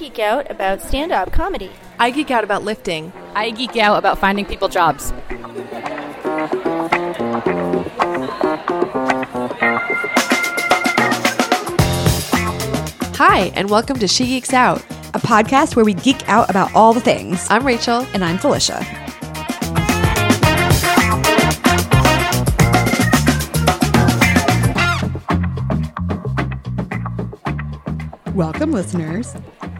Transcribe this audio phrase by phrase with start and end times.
[0.00, 1.70] geek out about stand up comedy.
[1.98, 3.12] I geek out about lifting.
[3.34, 5.12] I geek out about finding people jobs.
[13.18, 14.82] Hi, and welcome to She Geeks Out.
[15.12, 17.46] a podcast where we geek out about all the things.
[17.50, 18.06] I'm Rachel.
[18.14, 18.80] And I'm Felicia.
[28.34, 29.34] Welcome, listeners.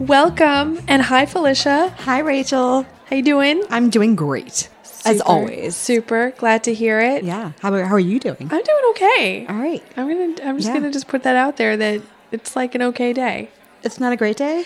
[0.05, 1.93] Welcome, and hi, Felicia.
[1.99, 2.87] Hi, Rachel.
[3.05, 3.61] How you doing?
[3.69, 4.67] I'm doing great,
[5.05, 5.75] as always.
[5.75, 7.23] Super glad to hear it.
[7.23, 7.51] Yeah.
[7.61, 8.37] How, are- how are you doing?
[8.39, 9.45] I'm doing okay.
[9.47, 9.83] All right.
[9.95, 10.49] I'm gonna.
[10.49, 10.73] I'm just Yeah.
[10.73, 13.49] gonna just put that out there that it's like an okay day.
[13.83, 14.65] It's not a great day.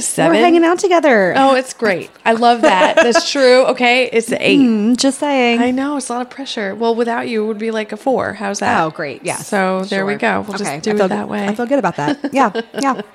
[0.00, 0.32] Seven.
[0.34, 1.32] We're hanging out together.
[1.36, 2.10] Oh, it's great.
[2.24, 2.96] I love that.
[3.02, 3.66] That's true.
[3.66, 4.58] Okay, it's an eight.
[4.58, 5.60] Mm, just saying.
[5.60, 6.74] I know it's a lot of pressure.
[6.74, 8.32] Well, without you, it would be like a four.
[8.32, 8.82] How's that?
[8.82, 9.24] Oh, great.
[9.24, 9.36] Yeah.
[9.36, 10.40] So there we go.
[10.40, 10.64] We'll Okay.
[10.64, 11.46] just do it that good- way.
[11.46, 12.32] I feel good about that.
[12.34, 12.50] Yeah.
[12.80, 13.00] Yeah.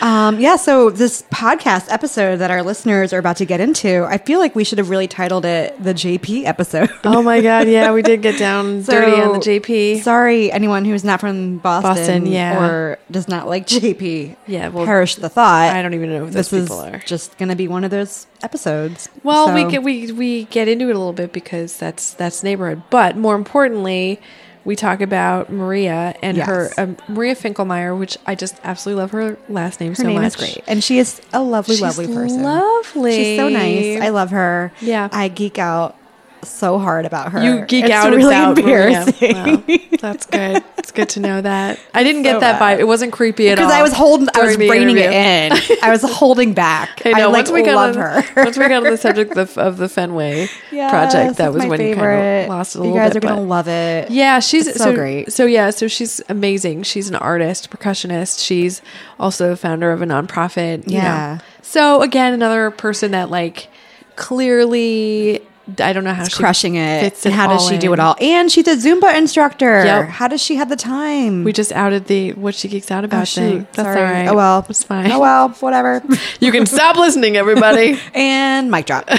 [0.00, 4.18] Um, yeah, so this podcast episode that our listeners are about to get into, I
[4.18, 6.90] feel like we should have really titled it the JP episode.
[7.04, 10.02] oh my god, yeah, we did get down dirty on the JP.
[10.02, 12.64] Sorry, anyone who's not from Boston, Boston, yeah.
[12.64, 14.36] or does not like JP.
[14.46, 15.74] Yeah, well, perish the thought.
[15.74, 16.98] I don't even know who this those is people are.
[17.00, 19.08] just going to be one of those episodes.
[19.22, 22.82] Well, we get we we get into it a little bit because that's that's neighborhood.
[22.90, 24.20] But more importantly,
[24.64, 26.46] we talk about Maria and Yes.
[26.46, 30.16] her um, Maria Finkelmeier, which I just absolutely love her last name her so name
[30.20, 30.26] much.
[30.34, 32.42] is great, and she is a lovely, She's lovely person.
[32.42, 33.14] Lovely.
[33.16, 34.00] She's so nice.
[34.00, 34.72] I love her.
[34.80, 35.08] Yeah.
[35.12, 35.96] I geek out
[36.42, 37.42] so hard about her.
[37.42, 39.02] You geek It's out really about Maria.
[39.06, 39.34] embarrassing.
[39.68, 39.78] Wow.
[40.00, 40.62] That's good.
[40.78, 41.78] It's good to know that.
[41.94, 42.78] I didn't So get that bad.
[42.78, 42.80] vibe.
[42.80, 43.66] It wasn't creepy at all.
[43.66, 45.52] because I was holding, I was reining it in.
[45.82, 47.02] I was holding back.
[47.04, 48.44] I I, like once we got love on, her.
[48.44, 51.80] once we got on the subject of, of the Fenway Yes, project, that was when
[51.80, 53.02] you kind of lost a You little bit.
[53.02, 54.10] You guys are gonna love it.
[54.10, 55.32] Yeah, she's so so great.
[55.32, 56.82] So yeah, so she's amazing.
[56.84, 58.44] She's an artist, percussionist.
[58.44, 58.80] She's
[59.18, 60.86] also founder of a nonprofit.
[60.88, 61.04] you know.
[61.04, 61.38] Yeah.
[61.62, 63.68] So again, another person that like
[64.16, 65.42] clearly,
[65.78, 67.24] I don't know how She's crushing it.
[67.24, 68.16] And how does she do it all?
[68.20, 69.84] And she's a Zumba instructor.
[69.84, 70.08] Yep.
[70.08, 71.44] How does she have the time?
[71.44, 73.66] We just outed the what she geeks out about Oh, thing.
[73.72, 73.98] That's Sorry.
[73.98, 74.28] all right.
[74.28, 74.66] Oh well.
[74.68, 75.10] it's fine.
[75.12, 75.48] Oh well.
[75.50, 76.02] Whatever.
[76.40, 77.98] You can stop listening, everybody.
[78.14, 79.04] and mic drop.
[79.10, 79.16] all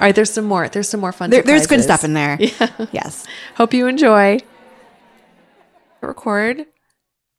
[0.00, 0.68] right, there's some more.
[0.68, 1.30] There's some more fun.
[1.30, 2.36] There, there's good stuff in there.
[2.40, 2.86] Yeah.
[2.92, 3.26] Yes.
[3.54, 4.40] Hope you enjoy.
[6.00, 6.66] Record.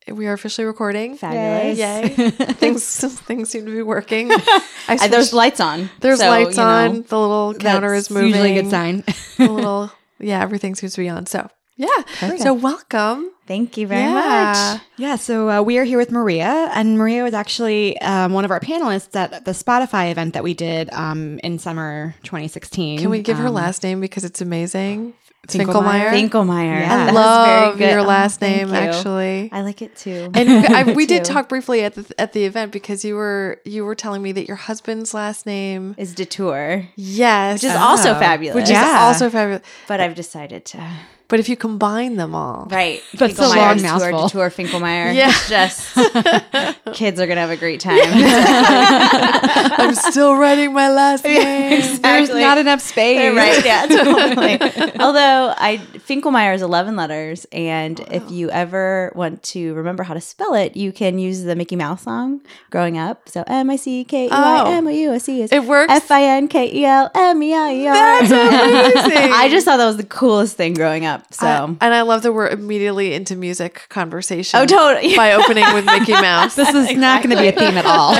[0.08, 1.16] We are officially recording.
[1.16, 1.78] Fabulous.
[1.78, 2.08] Yay!
[2.30, 2.84] things
[3.20, 4.30] things seem to be working.
[4.88, 5.90] I Uh, there's lights on.
[6.00, 6.68] there's so, lights you know.
[6.68, 7.02] on.
[7.02, 8.28] The little counter is moving.
[8.30, 9.04] Usually a good sign.
[9.36, 11.26] the little yeah, everything seems to be on.
[11.26, 11.88] So yeah.
[12.38, 13.30] So welcome.
[13.46, 14.74] Thank you very Yeah.
[14.74, 14.82] much.
[14.96, 18.50] Yeah, so uh, we are here with Maria, and Maria was actually um, one of
[18.50, 23.00] our panelists at the Spotify event that we did um, in summer 2016.
[23.00, 25.14] Can we give her Um, last name because it's amazing?
[25.44, 26.10] It's Finkelmeier.
[26.10, 26.30] Finkelmeier.
[26.30, 26.80] Finkelmeier.
[26.80, 27.06] Yeah.
[27.08, 28.68] I love your Oh, last thank name.
[28.68, 28.74] you.
[28.74, 30.30] Actually, I like it too.
[30.34, 33.84] And I, we did talk briefly at the at the event because you were you
[33.84, 38.18] were telling me that your husband's last name, Is Detour, yes, which is also Oh.
[38.20, 38.54] fabulous.
[38.54, 38.84] which Yeah.
[38.86, 39.62] is also fabulous.
[39.88, 40.86] but I've decided to.
[41.30, 43.02] But if you combine them all, Right.
[43.14, 44.26] That's a long mouthful.
[44.26, 45.14] Detour, Finkelmeier.
[45.14, 45.28] Yeah.
[45.30, 45.94] It's just
[46.92, 48.00] kids are going to have a great time.
[48.04, 52.00] I'm still writing my last name.
[52.02, 53.34] There's not enough space.
[53.34, 53.64] right.
[53.64, 53.86] Yeah.
[53.86, 54.60] Totally.
[55.00, 60.20] Although I Finkelmeier is 11 letters, and if you ever want to remember how to
[60.20, 63.28] spell it, you can use the Mickey Mouse song growing up.
[63.28, 65.64] So M I C K E Y M O U S E is oh, It
[65.64, 65.92] works?
[65.92, 67.94] F I N K E L M E I E R.
[67.94, 69.32] That's amazing.
[69.32, 71.19] I just thought that was the coolest thing growing up.
[71.30, 71.46] So.
[71.46, 74.60] I- and I love that we're immediately into music conversation.
[74.60, 75.16] Oh, totally.
[75.22, 76.54] By opening with Mickey Mouse.
[76.56, 78.14] This is not going to be a theme at all.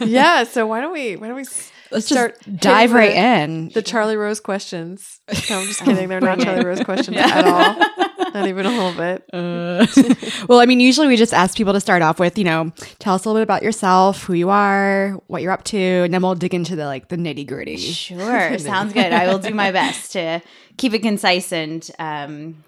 [0.06, 0.44] yeah.
[0.44, 3.68] So why don't we why don't we s- Let's start just dive right the- in.
[3.70, 5.20] The Charlie Rose questions.
[5.50, 6.08] No, I'm just kidding.
[6.08, 8.30] They're not Charlie Rose questions at all.
[8.32, 9.24] Not even a little bit.
[10.48, 13.14] well, I mean, usually we just ask people to start off with, you know, tell
[13.14, 16.22] us a little bit about yourself, who you are, what you're up to, and then
[16.22, 17.76] we'll dig into the like the nitty gritty.
[17.76, 19.12] Sure, sounds good.
[19.12, 20.40] I will do my best to
[20.76, 22.62] keep it concise and um,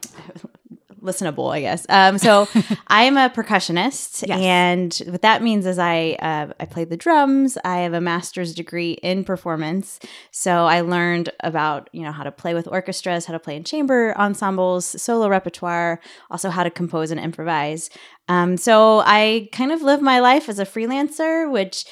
[1.02, 1.84] listenable, I guess.
[1.88, 2.48] Um, so
[2.88, 4.40] I am a percussionist, Yes.
[4.40, 7.58] and what that means is I uh, I play the drums.
[7.64, 9.99] I have a master's degree in performance,
[10.31, 13.64] so I learned about you know how to play with orchestras, how to play in
[13.64, 16.00] chamber ensembles, solo repertoire,
[16.31, 17.90] also how to compose and improvise.
[18.28, 21.84] Um, so I kind of live my life as a freelancer, which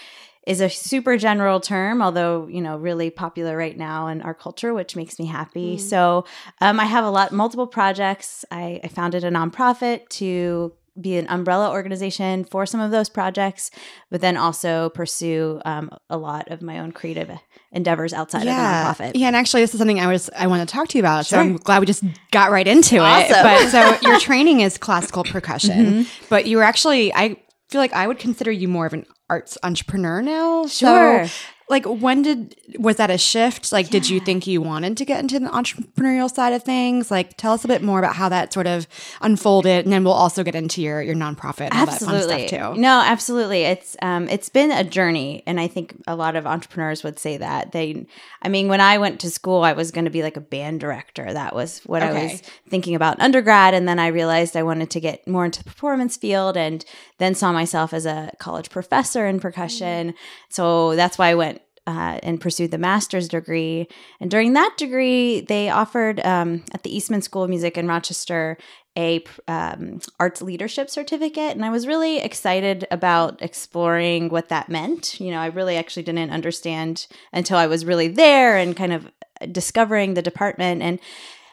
[0.50, 4.75] is a super general term, although you know really popular right now in our culture,
[4.75, 5.79] which makes me happy.
[5.79, 6.25] So
[6.61, 8.44] um, I have a lot, multiple projects.
[8.50, 13.70] I, I founded a nonprofit to be an umbrella organization for some of those projects,
[14.11, 17.31] but then also pursue um, a lot of my own creative
[17.70, 18.91] endeavors outside yeah.
[18.91, 19.12] of the nonprofit.
[19.14, 21.26] Yeah, and actually, this is something I was I want to talk to you about.
[21.26, 22.02] So I'm glad we just
[22.32, 23.29] got right into it.
[23.31, 27.37] But so your training is classical percussion, but you were actually I
[27.70, 30.67] feel like I would consider you more of an arts entrepreneur now.
[30.67, 31.26] Sure.
[31.26, 31.32] So,
[31.70, 33.72] like when did was that a shift?
[33.72, 37.11] Like, did you think you wanted to get into the entrepreneurial side of things?
[37.11, 38.88] Like, tell us a bit more about how that sort of
[39.20, 42.49] unfolded, and then we'll also get into your your nonprofit and all that fun absolutely.
[42.49, 42.81] stuff too.
[42.81, 43.62] no absolutely.
[43.62, 47.37] It's um it's been a journey and i think a lot of entrepreneurs would say
[47.37, 47.73] that.
[47.73, 48.06] They
[48.43, 50.81] i mean when i went to school i was going to be like a band
[50.81, 51.32] director.
[51.32, 54.90] That was what i was thinking about in undergrad and then i realized i wanted
[54.90, 56.84] to get more into the performance field and
[57.19, 60.14] then saw myself as a college professor in percussion.
[60.49, 61.59] So that's why i went
[61.90, 63.88] uh, and pursued the master's degree.
[64.20, 68.56] And during that degree, they offered um, at the Eastman School of Music in Rochester
[68.98, 75.20] a um, arts leadership certificate, and I was really excited about exploring what that meant.
[75.20, 79.10] You know, I really actually didn't understand until I was really there and kind of
[79.50, 81.00] discovering the department and.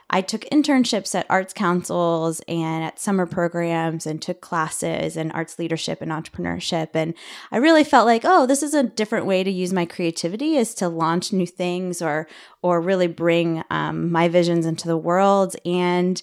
[0.09, 5.59] I took internships at arts councils and at summer programs and took classes in arts
[5.59, 6.89] leadership and entrepreneurship.
[6.93, 7.13] And
[7.51, 10.73] I really felt like, oh, this is a different way to use my creativity is
[10.75, 12.27] to launch new things or
[12.61, 15.55] or really bring um, my visions into the world.
[15.65, 16.21] And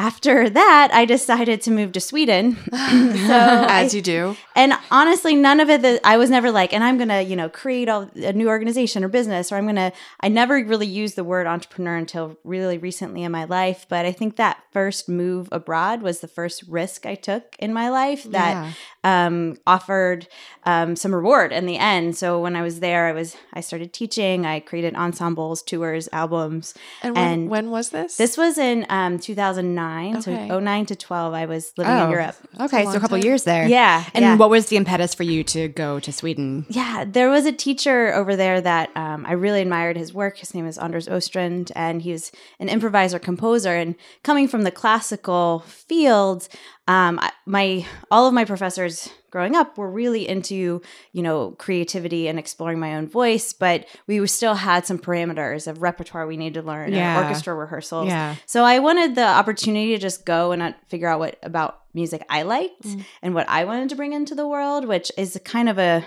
[0.00, 2.56] after that, I decided to move to Sweden.
[2.72, 4.36] so As I- you do.
[4.56, 7.50] and honestly, none of it that I was never like, and I'm gonna, you know,
[7.50, 9.92] create all, a new organization or business, or I'm gonna.
[10.20, 13.84] I never really used the word entrepreneur until really recently in my life.
[13.90, 17.90] But I think that first move abroad was the first risk I took in my
[17.90, 18.74] life that
[19.04, 20.28] um, offered
[20.64, 22.16] um, some reward in the end.
[22.16, 24.44] So when I was there, I was I started teaching.
[24.44, 26.74] I created ensembles, tours, albums.
[27.02, 28.16] And when, And when was this?
[28.16, 30.16] This was in um, 2009.
[30.18, 30.48] Okay.
[30.48, 32.36] So 09 to 12, I was living Oh, in Europe.
[32.60, 33.66] Okay, so a couple years there.
[33.66, 34.36] Yeah, And yeah.
[34.36, 36.66] what was the impetus for you to go to Sweden?
[36.68, 40.38] Yeah, there was a teacher over there that um, I really admired his work.
[40.38, 43.74] His name is Anders Åstrand, and he was an improviser composer.
[43.74, 46.48] And coming from the classical field,
[46.88, 50.82] um, I- my all of my professors growing up were really into
[51.12, 55.82] you know creativity and exploring my own voice, but we still had some parameters of
[55.82, 57.16] repertoire we needed to learn, Yeah.
[57.16, 58.08] and orchestra rehearsals.
[58.08, 58.34] Yeah.
[58.46, 62.24] So I wanted the opportunity to just go and uh, figure out what about music
[62.30, 62.86] I liked
[63.22, 66.04] and what I wanted to bring into the world, which is kind of a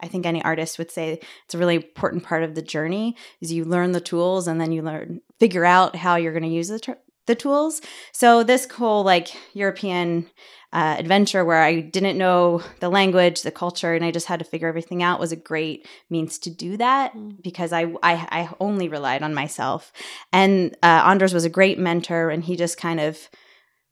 [0.00, 3.52] I think any artist would say it's a really important part of the journey is
[3.52, 6.68] you learn the tools and then you learn figure out how you're going to use
[6.68, 6.92] the tr-
[7.26, 7.80] the tools.
[8.12, 10.30] So this whole like European
[10.72, 14.44] uh, adventure where I didn't know the language, the culture, and I just had to
[14.44, 17.12] figure everything out was a great means to do that
[17.42, 19.92] because I, I I only relied on myself.
[20.32, 23.30] And uh, Anders was a great mentor, and he just kind of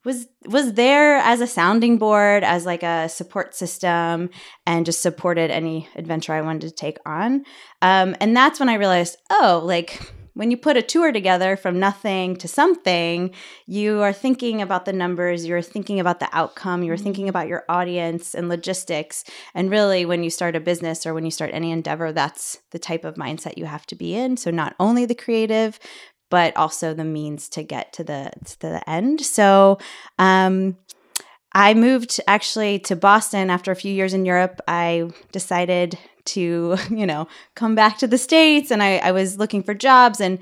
[0.05, 4.31] was was there as a sounding board as like a support system
[4.67, 7.45] and just supported any adventure i wanted to take on
[7.83, 10.01] um, and that's when i realized oh like
[10.35, 13.31] when you put a tour together from nothing to something
[13.67, 17.65] you are thinking about the numbers you're thinking about the outcome you're thinking about your
[17.69, 19.25] audience and logistics
[19.55, 22.79] and really when you start a business or when you start any endeavor that's the
[22.79, 25.79] type of mindset you have to be in so not only the creative
[26.33, 29.21] but also the means to get to the to the end.
[29.21, 29.77] So
[30.19, 30.79] um,
[31.53, 34.59] I moved actually to Boston after a few years in Europe.
[34.67, 39.63] I decided to, you know, come back to the States and I, I was looking
[39.63, 40.39] for jobs and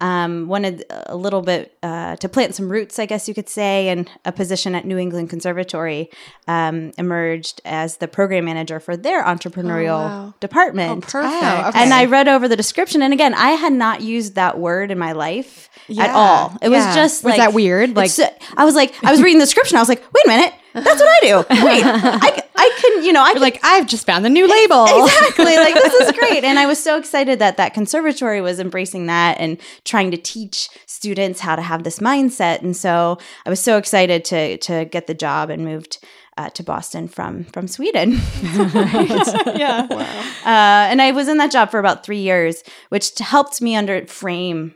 [0.00, 3.88] um, wanted a little bit uh, to plant some roots, I guess you could say,
[3.88, 6.10] and a position at New England Conservatory
[6.48, 10.26] um, emerged as the program manager for their entrepreneurial wow.
[10.26, 11.04] Oh, department.
[11.04, 11.42] perfect.
[11.42, 11.82] Oh, okay.
[11.82, 14.98] And I read over the description, and again, I had not used that word in
[14.98, 16.56] my life at all.
[16.60, 16.86] It yeah.
[16.86, 17.94] was just Was like that weird?
[17.96, 20.28] Like- it's- I was like, I was reading the description, I was like, wait a
[20.28, 21.36] minute, that's what I do.
[21.64, 24.84] Wait, I, I can, you know, I can like, I've just found the new label.
[24.84, 25.56] exactly.
[25.56, 26.44] Like this is great.
[26.44, 30.68] And i was so excited that that conservatory was embracing that and trying to teach
[30.86, 32.62] students how to have this mindset.
[32.62, 35.98] And so i was so excited to to get the job and moved
[36.36, 38.12] uh, to boston from from sweden.
[39.54, 39.86] Yeah.
[39.90, 44.04] Uh, and i was in that job for about three years which helped me under
[44.06, 44.74] frame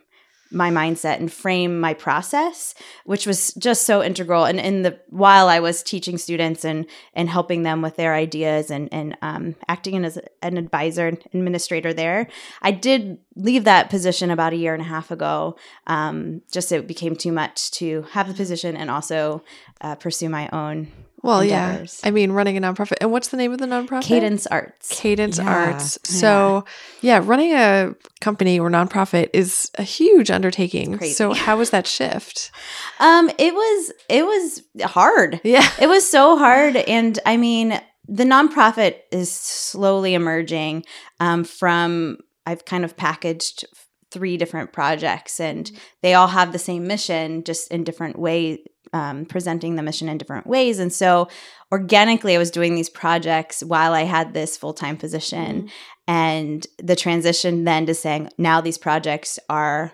[0.50, 2.74] my mindset and frame my process
[3.04, 4.44] which was just so integral.
[4.44, 8.70] And in the while i was teaching students and and helping them with their ideas
[8.70, 12.28] and and um, acting as an advisor and administrator there
[12.62, 15.56] i did leave that position about a year and a half ago.
[15.86, 19.42] Um, just it became too much to have the position and also
[19.80, 20.88] uh, pursue my own
[21.22, 21.84] Well, yeah.
[22.04, 22.98] I mean, running a nonprofit.
[23.00, 24.04] And what's the name of the nonprofit?
[24.04, 25.00] Kadence Arts.
[25.00, 25.72] Kadence Yeah.
[25.72, 25.98] Arts.
[26.04, 26.64] So,
[27.00, 27.20] yeah.
[27.22, 30.98] running a company or nonprofit is a huge undertaking.
[31.00, 32.50] So, how was that shift?
[33.00, 35.40] Um, it was it was hard.
[35.44, 35.68] Yeah.
[35.80, 36.75] It was so hard.
[36.75, 40.84] And I mean, the nonprofit is slowly emerging
[41.20, 43.64] um, from, I've kind of packaged
[44.10, 45.70] three different projects and
[46.02, 48.58] they all have the same mission, just in different ways,
[48.92, 50.78] um, presenting the mission in different ways.
[50.78, 51.28] And so
[51.73, 55.71] organically, I was doing these projects while I had this full time position.
[56.07, 59.92] And the transition then to saying, now these projects are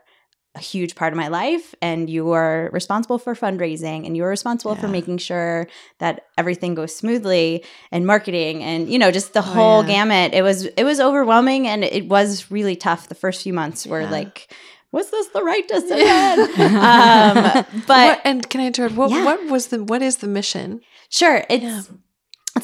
[0.57, 4.77] a huge part of my life and you are responsible for fundraising and you're responsible
[4.77, 5.67] for making sure
[5.99, 9.89] that everything goes smoothly and marketing and you know just the whole yeah.
[9.89, 13.85] gamut it was it was overwhelming and it was really tough the first few months
[13.85, 14.11] were Yeah.
[14.11, 14.55] like
[14.97, 16.35] was this the right decision
[16.93, 17.35] um
[17.91, 18.95] but What, and can I interrupt?
[19.01, 19.25] What, Yeah.
[19.29, 20.81] what was the, what is the mission?
[21.11, 21.39] Sure.
[21.55, 21.83] It's Yeah.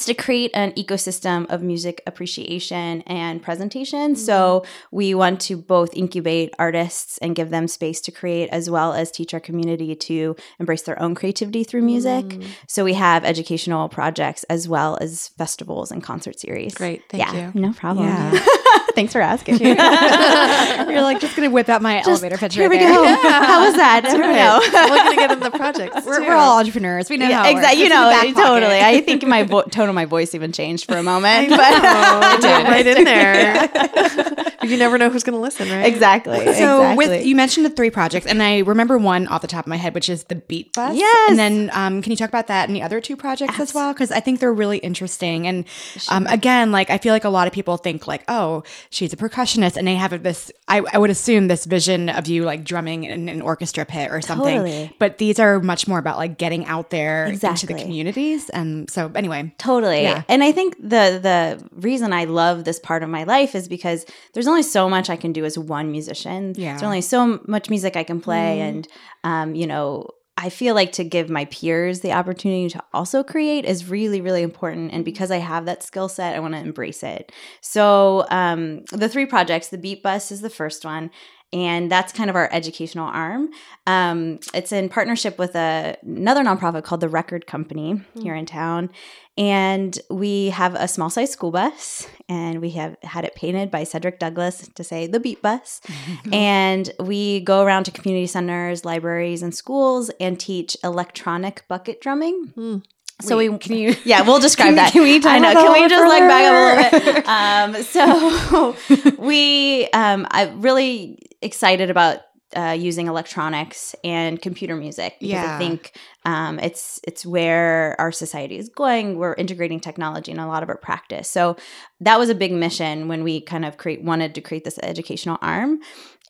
[0.00, 4.12] It's to create an ecosystem of music appreciation and presentation.
[4.12, 4.24] Mm-hmm.
[4.24, 8.94] So we want to both incubate artists and give them space to create as well
[8.94, 12.24] as teach our community to embrace their own creativity through music.
[12.24, 12.46] Mm.
[12.66, 16.74] So we have educational projects as well as festivals and concert series.
[16.74, 17.02] Great.
[17.10, 17.60] Thank yeah, you.
[17.60, 18.06] no problem.
[18.06, 18.46] Yeah.
[18.94, 19.58] Thanks for asking.
[19.60, 22.92] You're like just gonna whip out my elevator pitch Here right we there.
[22.92, 23.04] go.
[23.04, 24.04] How was that?
[24.04, 24.94] I don't know.
[24.94, 26.06] Looking to get in the projects.
[26.06, 27.08] We're, we're all entrepreneurs.
[27.10, 27.80] We know how exactly.
[27.80, 28.80] You It's in the know, totally.
[28.80, 31.58] I think my vo- tone of my voice even changed for a moment, but
[32.44, 34.66] it right in there.
[34.66, 35.86] you never know who's going to listen, right?
[35.86, 36.38] exactly.
[36.38, 36.42] So
[36.82, 36.96] exactly.
[36.96, 39.76] with you mentioned the three projects, and I remember one off the top of my
[39.76, 40.96] head, which is the Beat Bus.
[40.96, 41.30] Yes.
[41.30, 43.92] And then um, can you talk about that and the other two projects as well?
[43.92, 45.46] Because I think they're really interesting.
[45.46, 45.64] And
[46.08, 49.16] um, again, like I feel like a lot of people think like, oh, she's a
[49.16, 50.50] percussionist, and they have this.
[50.68, 54.20] I, I would assume this vision of you like drumming in an orchestra pit or
[54.20, 54.58] something.
[54.58, 54.96] Totally.
[54.98, 57.74] But these are much more about like getting out there into Exactly.
[57.74, 58.48] the communities.
[58.50, 59.69] And so anyway, Totally.
[60.02, 60.22] Yeah.
[60.28, 64.06] And I think the the reason I love this part of my life is because
[64.34, 66.54] there's only so much I can do as one musician.
[66.56, 66.72] Yeah.
[66.72, 68.88] There's only so much music I can play and
[69.24, 70.10] um, you know,
[70.42, 74.42] I feel like to give my peers the opportunity to also create is really, really
[74.42, 74.90] important.
[74.92, 77.30] And because I have that skill set, I want to embrace it.
[77.60, 81.10] So um, the three projects, the Beat Bus is the first one.
[81.52, 83.50] And that's kind of our educational arm.
[83.86, 88.90] Um, it's in partnership with a, another nonprofit called the Record Company here in town.
[89.40, 93.84] And we have a small size school bus, and we have had it painted by
[93.84, 95.80] Cedric Douglas to say the Beat Bus.
[96.32, 102.82] and we go around to community centers, libraries, and schools and teach electronic bucket drumming.
[103.22, 103.96] So we can you?
[104.04, 104.92] yeah, we'll describe Can that.
[104.92, 105.52] can we I know.
[105.54, 107.26] Can we just like back up a little bit?
[107.26, 112.20] Um, so we, um, I'm really excited about
[112.56, 115.54] uh, using electronics and computer music because Yeah.
[115.54, 115.92] I think
[116.24, 119.18] um, it's it's where our society is going.
[119.18, 121.30] We're integrating technology in a lot of our practice.
[121.30, 121.56] So
[122.00, 125.38] that was a big mission when we kind of create wanted to create this educational
[125.40, 125.78] arm,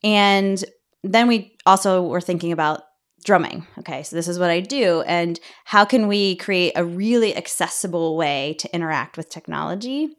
[0.04, 0.62] and
[1.02, 2.82] then we also were thinking about
[3.24, 3.66] drumming.
[3.78, 8.16] Okay, so this is what I do, and how can we create a really accessible
[8.16, 10.10] way to interact with technology?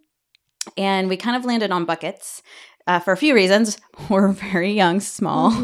[0.78, 2.44] And we kind of landed on buckets.
[2.88, 3.78] Uh, for a few reasons,
[4.10, 5.64] we're very young, small um,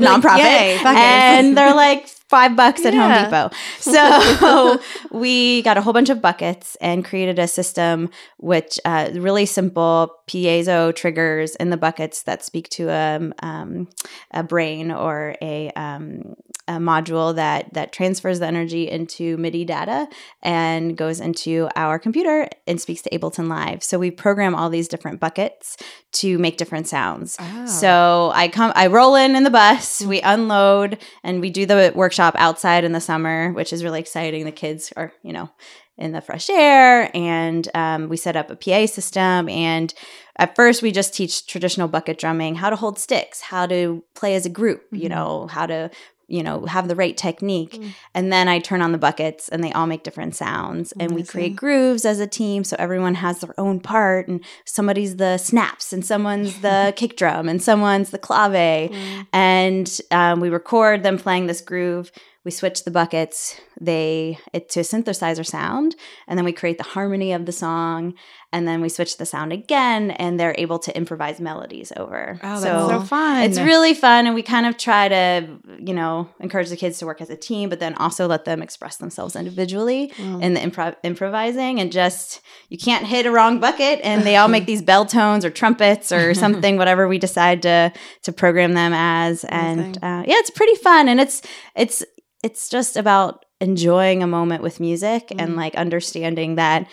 [0.00, 3.02] nonprofit, "Yay, and they're like five bucks at Yeah.
[3.02, 3.46] Home Depot.
[3.78, 4.80] So
[5.12, 8.08] we got a whole bunch of buckets and created a system
[8.38, 13.86] which uh, really simple piezo triggers in the buckets that speak to a, um,
[14.30, 16.34] a brain or a, um,
[16.68, 20.08] a module that that transfers the energy into MIDI data
[20.42, 23.82] and goes into our computer and speaks to Ableton Live.
[23.82, 25.76] So we program all these different buckets
[26.20, 27.36] to make different sounds.
[27.40, 27.66] Oh.
[27.66, 31.92] So I come, I roll in in the bus, we unload, and we do the
[31.96, 34.44] workshop outside in the summer, which is really exciting.
[34.44, 35.50] The kids are, you know,
[35.98, 39.48] in the fresh air, and um, we set up a PA system.
[39.48, 39.92] And
[40.36, 44.34] at first, we just teach traditional bucket drumming, how to hold sticks, how to play
[44.34, 45.90] as a group, you know, how to
[46.32, 47.80] you know have the right technique.
[48.14, 50.92] And then i turn on the buckets and they all make different sounds.
[50.98, 54.28] And we create grooves as a team so everyone has their own part.
[54.28, 58.90] And somebody's the snaps and someone's the kick drum and someone's the clave.
[59.32, 62.10] And um, we record them playing this groove
[62.44, 65.96] we switch the buckets they it to a synthesizer sound
[66.26, 68.14] and then we create the harmony of the song
[68.52, 72.38] and then we switch the sound again and they're able to improvise melodies over.
[72.42, 73.42] Oh, that's so fun.
[73.44, 77.06] it's really fun and we kind of try to you know encourage the kids to
[77.06, 80.96] work as a team but then also let them express themselves individually in the improv
[81.02, 85.06] improvising and just you can't hit a wrong bucket and they all make these bell
[85.06, 90.22] tones or trumpets or something whatever we decide to to program them as and uh,
[90.26, 91.42] yeah it's pretty fun and it's
[91.74, 92.04] it's
[92.42, 96.88] it's just about enjoying a moment with music and like understanding that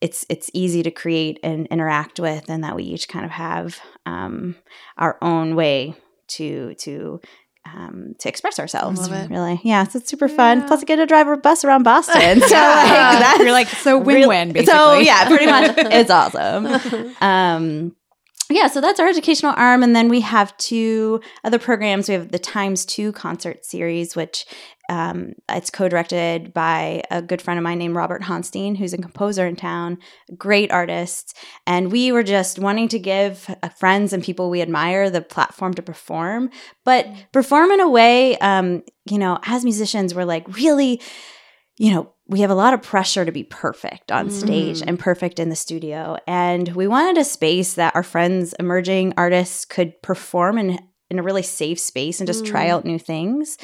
[0.00, 3.80] it's it's easy to create and interact with and that we each kind of have
[4.06, 4.56] um,
[4.98, 5.94] our own way
[6.28, 7.20] to to
[7.64, 9.08] um, to express ourselves.
[9.08, 9.84] Really, yeah.
[9.84, 10.66] So it's super fun.
[10.66, 12.40] Plus, I get to drive a bus around Boston.
[12.40, 14.48] So like that's You're like so win-win.
[14.52, 14.72] Real- basically.
[14.72, 17.14] So yeah, pretty much it's awesome.
[17.20, 17.96] Um,
[18.50, 22.08] yeah, so that's our educational arm, and then we have two other programs.
[22.08, 24.44] We have the Times Two concert series, which
[24.92, 29.46] um, it's co-directed by a good friend of mine named Robert Honstein, who's a composer
[29.46, 29.96] in town,
[30.36, 31.34] great artist.
[31.66, 35.72] And we were just wanting to give uh, friends and people we admire the platform
[35.74, 36.50] to perform,
[36.84, 41.00] but perform in a way, um, you know, as musicians, we're like really,
[41.78, 45.38] you know, we have a lot of pressure to be perfect on stage and perfect
[45.38, 46.18] in the studio.
[46.26, 50.78] And we wanted a space that our friends, emerging artists, could perform in
[51.12, 53.58] in a really safe space and just try out new things.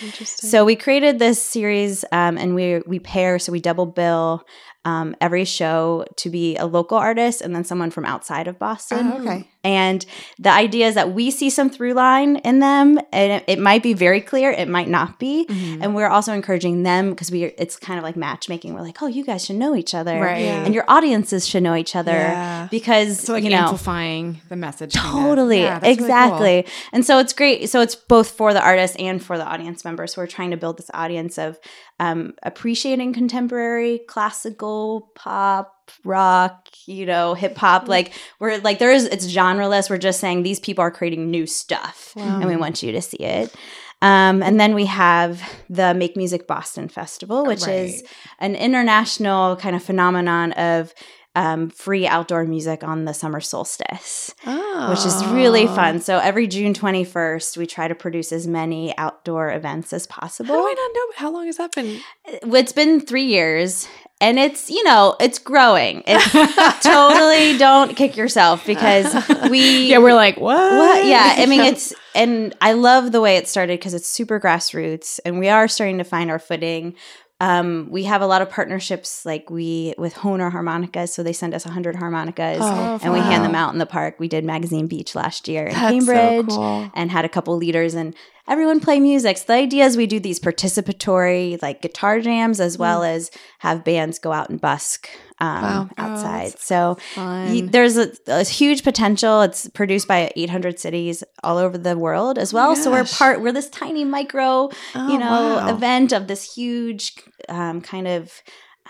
[0.50, 4.44] So we created this series, um, and we we pair, so we double bill
[4.84, 9.12] um, every show to be a local artist and then someone from outside of Boston.
[9.12, 9.48] Oh, okay.
[9.68, 10.00] And
[10.38, 13.82] the idea is that we see some through line in them, and it, it might
[13.82, 15.44] be very clear, it might not be.
[15.44, 15.82] Mm-hmm.
[15.82, 18.72] And we're also encouraging them because we it's kind of like matchmaking.
[18.72, 20.44] We're like, oh, you guys should know each other, Right.
[20.44, 20.64] Yeah.
[20.64, 22.68] And your audiences should know each other Yeah.
[22.70, 24.94] because So like you know amplifying the message.
[24.94, 25.60] Totally.
[25.62, 26.04] Yeah, that's really cool.
[26.06, 26.66] exactly.
[26.92, 27.68] And so it's great.
[27.68, 30.14] So it's both for the artist and for the audience members.
[30.14, 31.58] So we're trying to build this audience of
[32.00, 37.88] um, appreciating contemporary, classical, pop, rock, you know, hip hop.
[37.88, 39.90] Like we're like there is it's genreless.
[39.90, 43.18] We're just saying these people are creating new stuff and we want you to see
[43.18, 43.54] it.
[44.00, 48.04] Um, and then we have the Make Music Boston Festival, which is
[48.38, 50.94] an international kind of phenomenon of
[51.34, 54.34] um, free outdoor music on the summer solstice,
[54.90, 56.00] which is really fun.
[56.00, 60.54] So every June 21st, we try to produce as many outdoor events as possible.
[60.54, 61.12] How do I not know?
[61.16, 62.00] How long has that been?
[62.24, 63.86] It's been three years.
[64.20, 66.02] And it's, you know, it's growing.
[66.06, 69.14] It's totally don't kick yourself because
[69.48, 70.72] we Yeah, we're like, what?
[70.72, 71.06] what?
[71.06, 75.20] Yeah, I mean, it's and I love the way it started because it's super grassroots,
[75.24, 76.96] and we are starting to find our footing.
[77.40, 81.54] Um, we have a lot of partnerships, like we with Hohner harmonicas, so they send
[81.54, 84.16] us hundred harmonicas, Oh, and we hand them out in the park.
[84.18, 86.90] We did Magazine Beach last year in That's so Cambridge, cool.
[86.94, 88.14] and had a couple leaders and
[88.48, 89.38] everyone play music.
[89.38, 93.30] So the idea is we do these participatory like guitar jams as well as
[93.60, 95.08] have bands go out and busk
[95.40, 95.88] um, Wow.
[95.96, 96.58] Oh, outside.
[96.58, 97.66] so Fun.
[97.66, 99.42] there's a, a huge potential.
[99.42, 102.74] It's produced by 800 cities all over the world as well.
[102.76, 103.40] so we're part.
[103.40, 105.68] We're this tiny micro, Oh, you know, wow.
[105.74, 107.14] event of this huge
[107.48, 108.32] um, kind of.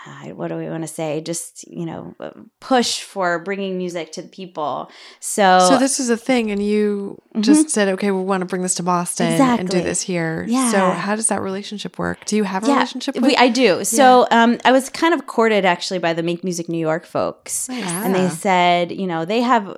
[0.05, 1.19] Uh, what do we want to say?
[1.21, 4.89] Just you know, uh, push for bringing music to the people.
[5.19, 8.61] So, So this is a thing, and you just said, "Okay, we want to bring
[8.61, 9.85] this to Boston and do Mm-hmm.
[9.85, 10.71] This here." Yeah.
[10.71, 12.25] So how does that relationship work?
[12.25, 13.15] Do you have a relationship?
[13.15, 13.83] With we, I do.
[13.83, 17.67] So um, I was kind of courted actually by the Make Music New York folks,
[17.69, 19.75] and they said, you know, they have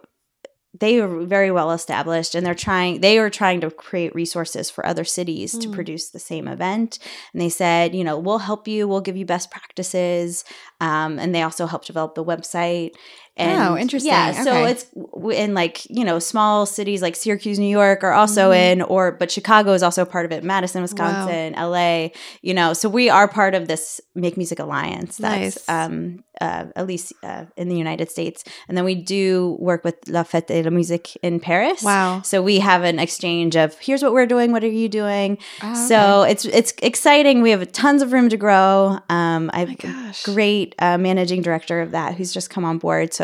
[0.82, 4.86] they are very well established and they're trying they are trying to create resources for
[4.86, 6.98] other cities to produce the same event.
[7.34, 8.88] And they said you know we'll help you.
[8.88, 10.44] We'll give you best practices.
[10.82, 12.92] Um, and they also help develop the website
[13.38, 14.12] and Oh, interesting.
[14.12, 14.86] yeah so it's
[15.34, 18.72] in like you know small cities like syracuse new york are also Mm-hmm.
[18.72, 22.10] in or but chicago is also part of it madison wisconsin la
[22.42, 25.70] you know so we are part of this make music alliance that's Nice.
[25.70, 29.96] um uh, at least uh, in the united states and then we do work with
[30.08, 32.22] la fête de la musique in paris Wow.
[32.24, 35.88] so we have an exchange of here's what we're doing what are you doing Oh,
[35.88, 40.28] so it's it's exciting we have tons of room to grow um i have gosh.
[40.28, 43.21] a great uh, managing director of that who's just come on board so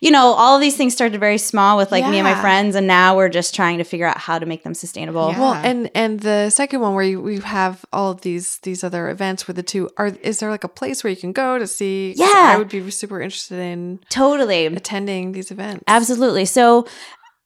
[0.00, 2.74] you know all of these things started very small with like me and my friends
[2.76, 5.40] and now we're just trying to figure out how to make them sustainable Yeah.
[5.40, 9.08] Well, and and the second one where you, we have all of these these other
[9.16, 11.66] events with the two are is there like a place where you can go to
[11.66, 12.14] see?
[12.16, 12.54] Yeah.
[12.54, 15.84] I would be super interested in totally attending these events.
[15.86, 16.86] absolutely so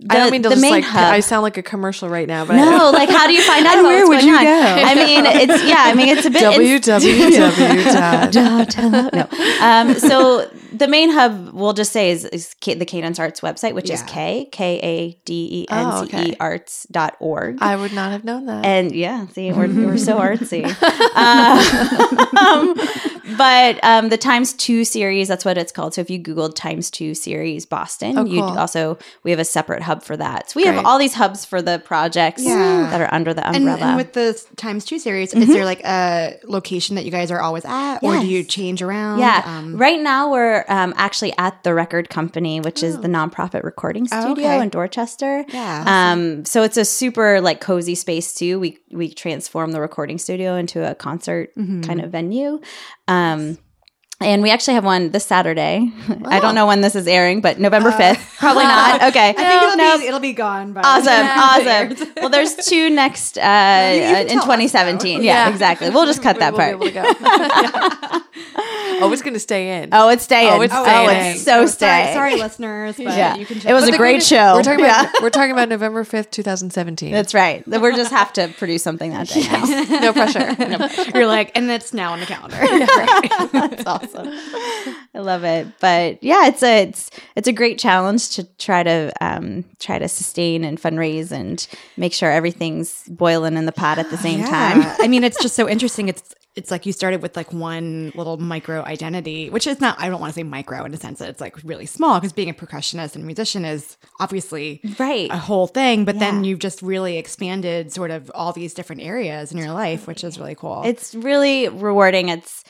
[0.08, 2.46] I don't mean to the just like hub- I sound like a commercial right now,
[2.46, 4.76] but no, like how do you find out about where what's would going you on?
[4.76, 4.82] go?
[4.86, 5.74] I mean, it's yeah.
[5.78, 9.10] I mean, it's a bit www.
[9.12, 9.28] no.
[9.66, 13.74] Um, so the main hub we'll just say is, is K- the Kadence Arts website,
[13.74, 14.06] which is Yeah.
[14.06, 16.30] K K A D E N Oh, C.
[16.30, 17.58] E Arts dot org.
[17.60, 18.64] I would not have known that.
[18.64, 20.64] And yeah, see, we're, we're so artsy.
[21.16, 22.74] um,
[23.36, 26.90] but um, the times two series that's what it's called so if you googled times
[26.90, 28.58] two series boston Oh, you cool.
[28.58, 30.74] also we have a separate hub for that so we Great.
[30.76, 32.88] have all these hubs for the projects Yeah.
[32.90, 36.38] that are under the umbrella and with the times two series, is there like a
[36.44, 39.18] location that you guys are always at, or do you change around?
[39.20, 39.42] yeah.
[39.44, 44.06] Um, right now we're um, actually at the record company, which is the nonprofit recording
[44.12, 44.62] Oh, studio okay.
[44.62, 45.44] in Dorchester.
[45.48, 45.84] Yeah.
[46.12, 48.58] Um, so it's a super like cozy space too.
[48.60, 51.82] We we transform the recording studio into a concert Mm-hmm.
[51.82, 52.60] kind of venue.
[53.08, 53.58] Um, um,
[54.20, 55.90] and we actually have one this Saturday.
[56.26, 58.34] I don't know when this is airing, but November fifth.
[58.38, 59.02] Probably not.
[59.04, 59.30] Okay.
[59.30, 60.72] I think it'll, be, it'll be gone.
[60.72, 62.08] By Awesome, awesome.
[62.20, 65.22] Well, there's two next uh, can in 2017.
[65.22, 65.50] Yeah, Yeah.
[65.50, 65.88] exactly.
[65.90, 66.80] We'll just cut that We'll part.
[66.80, 68.20] be able to go.
[69.02, 69.88] oh, it's gonna stay in.
[69.92, 70.52] Oh, it's staying.
[70.52, 71.32] Oh, it's oh, staying.
[71.36, 72.14] it's so Oh, staying.
[72.14, 72.96] Sorry, sorry, listeners.
[72.96, 73.36] But Yeah.
[73.36, 73.56] you can.
[73.66, 74.54] It was But a great good- show.
[74.56, 75.00] We're talking Yeah.
[75.10, 77.12] about we're talking about November fifth, two thousand seventeen.
[77.12, 77.66] That's right.
[77.66, 80.00] We just have to produce something that day now.
[80.00, 81.10] no pressure.
[81.14, 82.56] You're like, and it's now on the calendar.
[83.52, 84.09] That's awesome.
[85.14, 85.66] I love it.
[85.80, 90.08] But yeah, it's a it's it's a great challenge to try to um try to
[90.08, 94.82] sustain and fundraise and make sure everything's boiling in the pot at the same time.
[95.00, 96.08] I mean, it's just so interesting.
[96.08, 100.00] It's it's like you started with like one little micro identity, which is not.
[100.00, 102.32] I don't want to say micro in the sense that it's like really small because
[102.32, 105.30] being a percussionist and musician is obviously Right.
[105.30, 106.04] a whole thing.
[106.04, 110.08] But then you've just really expanded sort of all these different areas in your life,
[110.08, 110.82] which is really cool.
[110.84, 112.28] It's really rewarding.
[112.30, 112.64] It's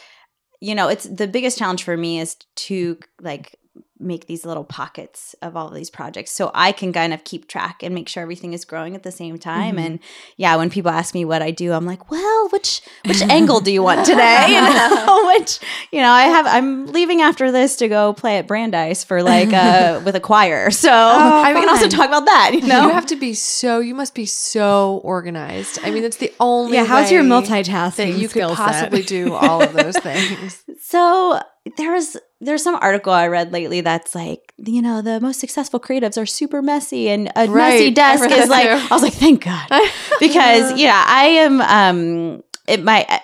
[0.60, 3.58] you know, it's the biggest challenge for me is to like
[4.00, 7.48] make these little pockets of all of these projects so I can kind of keep
[7.48, 9.78] track and make sure everything is growing at the same time.
[9.78, 9.98] And
[10.36, 13.70] yeah, when people ask me what I do, I'm like, well, which which angle do
[13.70, 14.46] you want today?
[14.60, 15.60] You know, which
[15.92, 19.52] you know, I have I'm leaving after this to go play at Brandeis for like
[19.52, 20.70] uh with a choir.
[20.70, 22.86] So I we can also talk about that, you know.
[22.88, 23.80] You have to be so.
[23.80, 25.78] You must be so organized.
[25.82, 26.74] I mean, it's the only.
[26.74, 26.84] yeah.
[26.84, 28.56] How's your multitasking that you could skill set?
[28.56, 30.64] possibly do all of those things?
[30.82, 31.40] So
[31.76, 36.20] there's there's some article I read lately that's like, you know, the most successful creatives
[36.20, 38.86] are super messy and a messy desk is like too.
[38.90, 39.68] I was like, thank God.
[40.20, 43.20] because yeah, I am um it my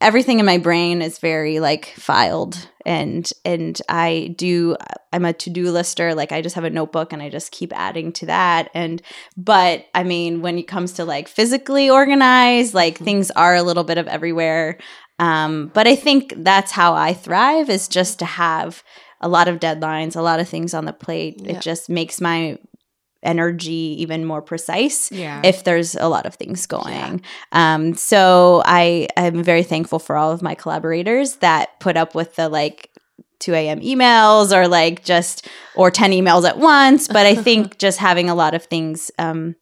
[0.00, 4.76] everything in my brain is very like filed and and I do
[5.12, 8.12] I'm a to-do lister like I just have a notebook and I just keep adding
[8.12, 9.00] to that and
[9.38, 13.84] but I mean when it comes to like physically organized like things are a little
[13.84, 14.78] bit of everywhere
[15.18, 18.82] um but I think that's how I thrive is just to have
[19.20, 21.52] a lot of deadlines a lot of things on the plate Yeah.
[21.56, 22.58] it just makes my
[23.22, 25.40] energy even more precise Yeah.
[25.44, 27.22] if there's a lot of things going.
[27.50, 32.36] Um, so I am very thankful for all of my collaborators that put up with
[32.36, 32.90] the like
[33.40, 33.80] 2 a.m.
[33.80, 37.08] emails or like just or 10 emails at once.
[37.08, 39.56] But I think just having a lot of things um,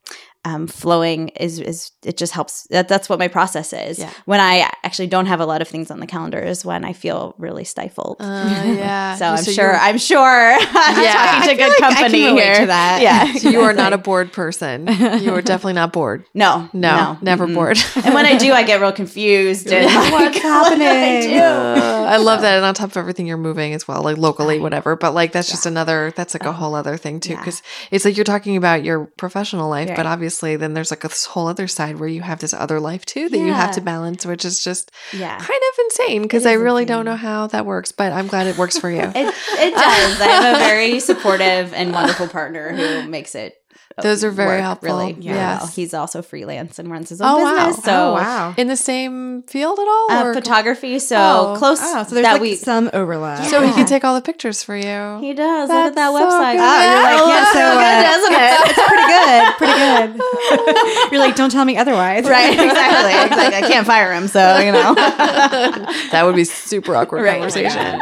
[0.45, 2.67] um, flowing is is it just helps.
[2.71, 3.99] That, that's what my process is.
[3.99, 4.11] Yeah.
[4.27, 6.93] When I actually don't have a lot of things on the calendar is when I
[6.93, 8.17] feel really stifled.
[8.21, 8.25] Uh,
[8.79, 9.17] yeah.
[9.17, 10.21] so I'm So sure I'm sure
[10.61, 11.13] I'm Yeah.
[11.41, 12.61] talking to good like company here.
[12.61, 13.01] to that.
[13.03, 13.33] Yeah.
[13.35, 14.87] So you are not a bored person.
[14.87, 16.25] You are definitely not bored.
[16.35, 17.55] No, No, never Mm-mm.
[17.55, 17.79] bored.
[18.05, 19.69] and when I do, I get real confused.
[19.73, 21.39] And like, What's happening?
[21.41, 24.59] Uh, I love that, and on top of everything, you're moving as well, like locally,
[24.61, 24.97] whatever.
[24.97, 26.13] But like that's just another.
[26.17, 27.39] That's like a whole other thing too, Yeah.
[27.39, 30.07] because it's like you're talking about your professional life, but Right.
[30.35, 33.29] Obviously, then there's like this whole other side where you have this other life too
[33.29, 35.37] that you have to balance, which is just Yeah.
[35.39, 35.43] kind
[35.73, 36.23] of insane.
[36.23, 39.03] Because I really don't know how that works, but I'm glad it works for you.
[39.15, 40.21] It, it does.
[40.21, 43.55] I have a very supportive and wonderful partner who makes it.
[44.03, 44.89] Those are very work helpful.
[44.99, 45.61] Really, Yes.
[45.63, 45.67] well.
[45.69, 47.71] He's also freelance and runs his own Oh, wow.
[47.73, 48.55] So, oh wow.
[48.57, 50.99] In the same field at all, uh, photography.
[50.99, 51.55] So Oh.
[51.57, 52.57] close Oh, so there's that like we.
[52.57, 53.47] some overlap.
[53.49, 55.19] so he can take all the pictures for you.
[55.21, 55.69] he does.
[55.69, 56.55] Look at that That's so website.
[56.55, 56.61] good.
[56.61, 58.61] Oh, you're like, Oh, yeah, so, so uh, good, doesn't it?
[58.67, 59.55] It's pretty good.
[59.59, 61.11] Pretty good.
[61.13, 62.25] You're like, don't tell me otherwise.
[62.25, 62.53] right.
[62.65, 63.13] Exactly.
[63.27, 63.57] Exactly.
[63.57, 64.27] I can't fire him.
[64.29, 64.95] So you know.
[66.11, 67.35] that would be super awkward Right.
[67.39, 68.01] conversation.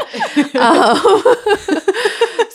[0.54, 1.82] love Um,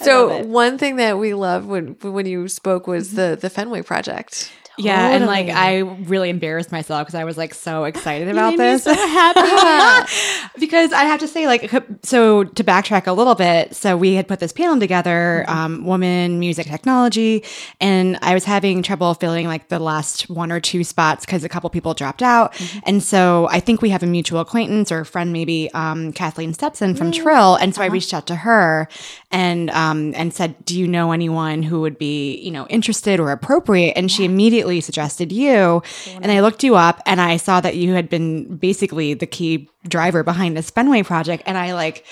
[0.07, 3.17] so one thing that we love when when you spoke was mm-hmm.
[3.17, 4.51] the the Fenway project.
[4.77, 8.83] Yeah, and like I really embarrassed myself because I was like so excited about this.
[8.83, 10.11] so happy.
[10.59, 14.27] Because I have to say, like, so to backtrack a little bit, so we had
[14.27, 17.43] put this panel together, um, woman, music, technology,
[17.79, 21.49] and I was having trouble filling like the last one or two spots because a
[21.49, 25.31] couple people dropped out, and so I think we have a mutual acquaintance or friend,
[25.31, 28.87] maybe um, Kathleen Stetson from Trill, and so I reached out to her
[29.31, 33.31] and um, and said, "Do you know anyone who would be you know interested or
[33.31, 35.81] appropriate?" And she immediately immediately suggested you.
[36.21, 39.69] And I looked you up and I saw that you had been basically the key
[39.87, 41.43] driver behind this Fenway project.
[41.45, 42.05] And I like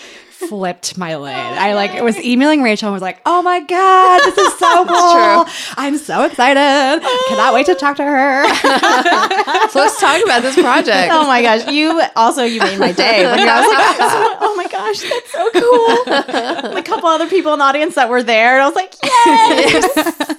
[0.50, 1.34] flipped my lid.
[1.36, 5.46] I like was emailing Rachel and was like, "Oh my god, this is so cool!
[5.78, 7.02] I'm so excited!
[7.30, 8.46] Cannot wait to talk to her."
[9.76, 11.12] So let's talk about this project.
[11.12, 14.68] Oh my gosh, you also you made my day when I was like, oh my
[14.68, 16.78] gosh, that's so cool.
[16.78, 20.38] a couple other people in the audience that were there, and I was like, yes,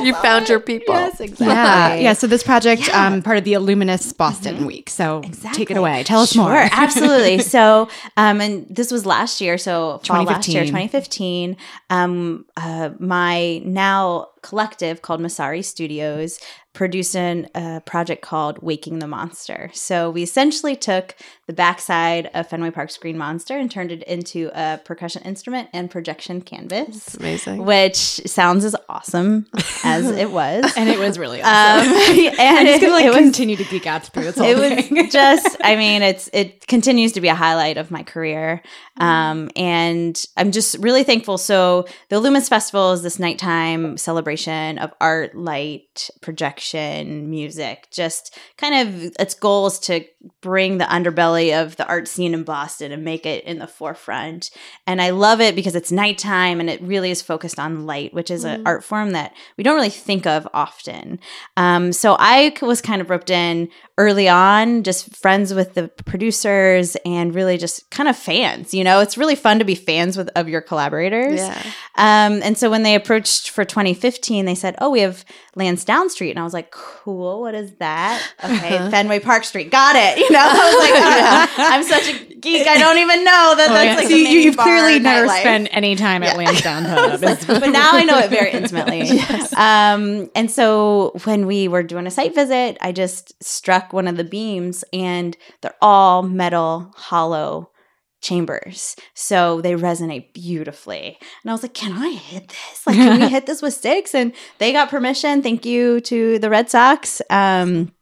[0.00, 0.94] you found your people.
[0.94, 1.46] yes, exactly.
[1.46, 2.12] yeah, yeah.
[2.12, 4.88] So this project, um, part of the Illuminus Boston Week.
[4.90, 6.02] So take it away.
[6.04, 6.68] Tell us Sure, more.
[6.72, 7.40] absolutely.
[7.40, 11.54] So, um, and this was last year, so fall last year, 2015.
[11.54, 11.56] 2015.
[11.90, 16.38] Um, uh, my now collective called Masary Studios
[16.78, 19.68] produced an, a project called Waking the Monster.
[19.74, 21.16] So we essentially took
[21.48, 25.90] the backside of Fenway Park's Green Monster and turned it into a percussion instrument and
[25.90, 27.64] projection canvas, Amazing.
[27.64, 29.46] which sounds as awesome
[29.84, 30.72] as it was.
[30.76, 31.88] and it was really awesome.
[31.98, 34.46] Um, and I'm just gonna like it was continue to geek out through this whole
[34.46, 34.96] it thing.
[34.96, 38.62] was just i mean it's it continues to be a highlight of my career
[38.98, 44.92] um, and i'm just really thankful so the lumis festival is this nighttime celebration of
[45.00, 50.04] art light projection music just kind of its goal is to
[50.40, 54.50] bring the underbelly of the art scene in boston and make it in the forefront
[54.86, 58.30] and i love it because it's nighttime and it really is focused on light which
[58.30, 61.18] is an art form that we don't really think of often
[61.56, 66.96] um, so I was kind of roped in early on, just friends with the producers
[67.04, 68.74] and really just kind of fans.
[68.74, 71.40] You know, it's really fun to be fans with of your collaborators.
[71.40, 71.62] Yeah.
[71.96, 75.24] Um, and so when they approached for 2015, they said, "Oh, we have
[75.56, 79.94] Lansdowne Street," and I was like, "Cool, what is that?" Okay, Fenway Park Street, got
[79.96, 80.18] it.
[80.18, 83.68] You know, I was like, "Oh, I'm such a geek, I don't even know that
[83.68, 87.22] that's like so you, you've bar clearly never nightlife." spent any time at Lansdowne Hub.
[87.22, 89.20] It's- but now I know it very intimately.
[89.56, 94.16] Um, and so when we were doing a site visit, I just struck one of
[94.16, 97.70] the beams, and they're all metal, hollow
[98.20, 98.96] chambers.
[99.14, 101.18] So they resonate beautifully.
[101.42, 102.86] And I was like, can I hit this?
[102.86, 104.14] Like, can we hit this with sticks?
[104.14, 105.42] And they got permission.
[105.42, 107.22] Thank you to the Red Sox.
[107.30, 107.92] Um,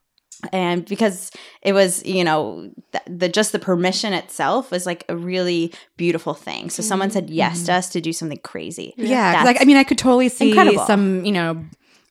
[0.52, 1.30] and because
[1.62, 6.34] it was you know th- the just the permission itself was like a really beautiful
[6.34, 9.78] thing so someone said yes to us to do something crazy Yeah, like I mean,
[9.78, 10.84] I could totally see incredible.
[10.86, 11.64] some, you know,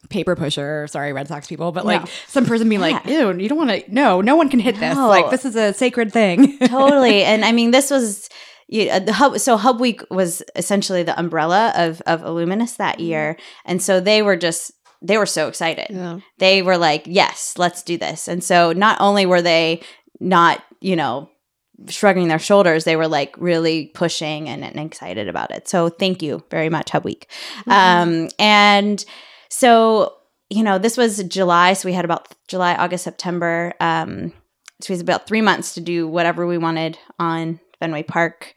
[0.09, 0.87] paper pusher.
[0.87, 2.07] Sorry, Red Sox people, but like No.
[2.27, 4.95] some person being like, "Ew, you don't want to." No, no one can hit this.
[4.97, 6.57] Like this is a sacred thing.
[6.67, 8.29] totally and i mean this was
[8.67, 12.99] you, uh, the hub so hub week was essentially the umbrella of of illuminus that
[12.99, 16.19] year and so they were just they were so excited Yeah.
[16.39, 19.81] they were like yes let's do this and so not only were they
[20.19, 21.29] not you know
[21.89, 26.23] shrugging their shoulders they were like really pushing and, and excited about it so thank
[26.23, 27.29] you very much hub week
[27.67, 29.05] um and
[29.55, 30.13] so
[30.49, 34.33] you know this was july so we had about july august september um
[34.81, 38.53] so we had about three months to do whatever we wanted on fenway park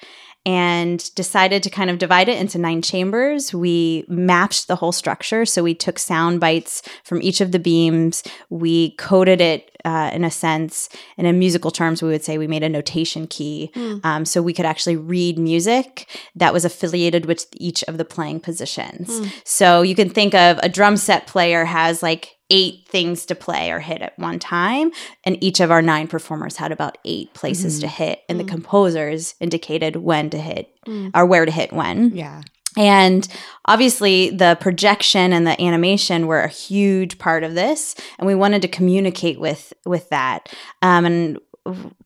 [0.49, 3.53] and decided to kind of divide it into nine chambers.
[3.53, 5.45] We mapped the whole structure.
[5.45, 8.23] So we took sound bites from each of the beams.
[8.49, 10.89] We coded it uh, in a sense.
[11.17, 13.71] And in musical terms, we would say we made a notation key.
[13.75, 13.99] Hmm.
[14.05, 18.41] Um, so we could actually read music that was affiliated with each of the playing
[18.41, 19.19] positions.
[19.19, 19.27] Hmm.
[19.45, 23.71] So you can think of a drum set player has like eight things to play
[23.71, 24.91] or hit at one time.
[25.25, 27.83] And each of our nine performers had about eight places mm-hmm.
[27.83, 28.23] to hit.
[28.29, 28.51] And the hmm.
[28.51, 30.75] composers indicated when to hit
[31.15, 32.17] or where to hit when.
[32.17, 32.41] yeah,
[32.79, 33.29] And
[33.67, 38.63] obviously, the projection and the animation were a huge part of this, and we wanted
[38.63, 40.51] to communicate with with that.
[40.81, 41.39] Um, and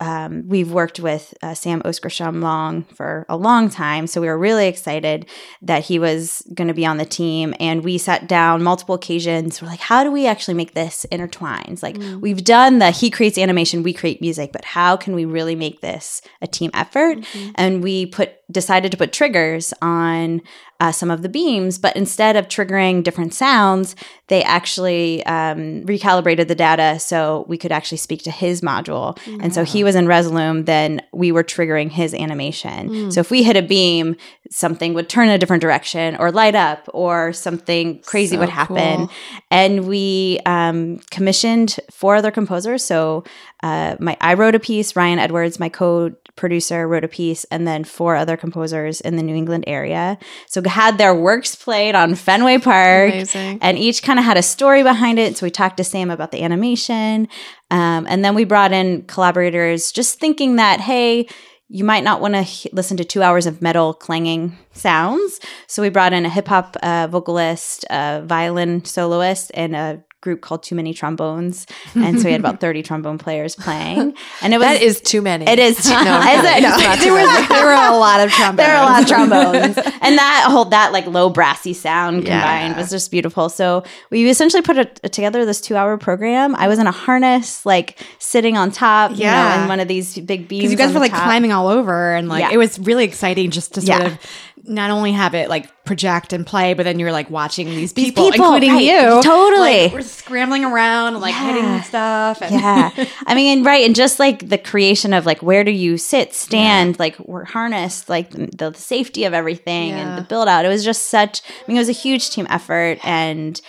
[0.01, 4.67] um, we've worked with uh, Sam Okerstrom-Lang for a long time, so we were really
[4.67, 5.27] excited
[5.61, 7.55] that he was going to be on the team.
[7.61, 9.63] And we sat down multiple occasions.
[9.63, 11.83] We're like, how do we actually make this intertwines?
[11.83, 15.55] Like we've done the he creates animation, we create music, but how can we really
[15.55, 17.19] make this a team effort?
[17.55, 20.43] And we put decided to put triggers on
[20.81, 23.95] uh, some of the beams, but instead of triggering different sounds,
[24.27, 29.17] they actually um, recalibrated the data so we could actually speak to his module.
[29.41, 33.13] And so he was in Resolume, then we were triggering his animation.
[33.13, 34.17] So if we hit a beam,
[34.51, 39.07] something would turn a different direction or light up or something crazy So would happen.
[39.07, 39.11] cool.
[39.53, 42.85] And we um, commissioned four other composers.
[42.85, 43.23] So
[43.63, 47.67] uh, my I wrote a piece, Ryan Edwards, my co producer, wrote a piece, and
[47.67, 50.19] then four other composers in the New England area.
[50.47, 53.13] So had their works played on Fenway Park.
[53.13, 53.59] Amazing.
[53.61, 55.37] And each kind of had a story behind it.
[55.37, 57.29] So we talked to Sam about the animation.
[57.71, 61.29] Um, and then we brought in collaborators just thinking that, hey,
[61.69, 65.41] you might not want to h- listen to two hours of metal clanging sounds.
[65.67, 70.41] So we brought in a hip hop uh, vocalist, a violin soloist, and a group
[70.41, 74.59] called Too Many Trombones, and so we had about thirty trombone players playing, and it
[74.59, 75.47] was That is too many.
[75.47, 76.65] it is too, No, is it?
[76.65, 78.57] it's there, was, there were a lot of trombones.
[78.57, 82.41] there are a lot of trombones and that whole that like low brassy sound Yeah.
[82.41, 86.69] combined was just beautiful so we essentially put it together this two hour program i
[86.69, 89.63] was in a harness like sitting on top you know Yeah.
[89.63, 91.25] in one of these big beams because you guys were like top.
[91.25, 92.53] climbing all over and like Yeah.
[92.53, 94.07] it was really exciting just to sort Yeah.
[94.07, 94.19] of
[94.65, 98.07] not only have it like project and play but then you're like watching these These
[98.13, 98.85] people, people, including right.
[98.85, 99.83] you Totally.
[99.85, 102.91] like, we're scrambling around like hitting stuff and yeah
[103.27, 106.99] i mean right and just like the creation of like where do you sit stand
[107.01, 110.09] like we're harnessed like the, the safety of everything Yeah.
[110.11, 112.47] and the build out it was just such i mean it was a huge team
[112.49, 113.61] effort and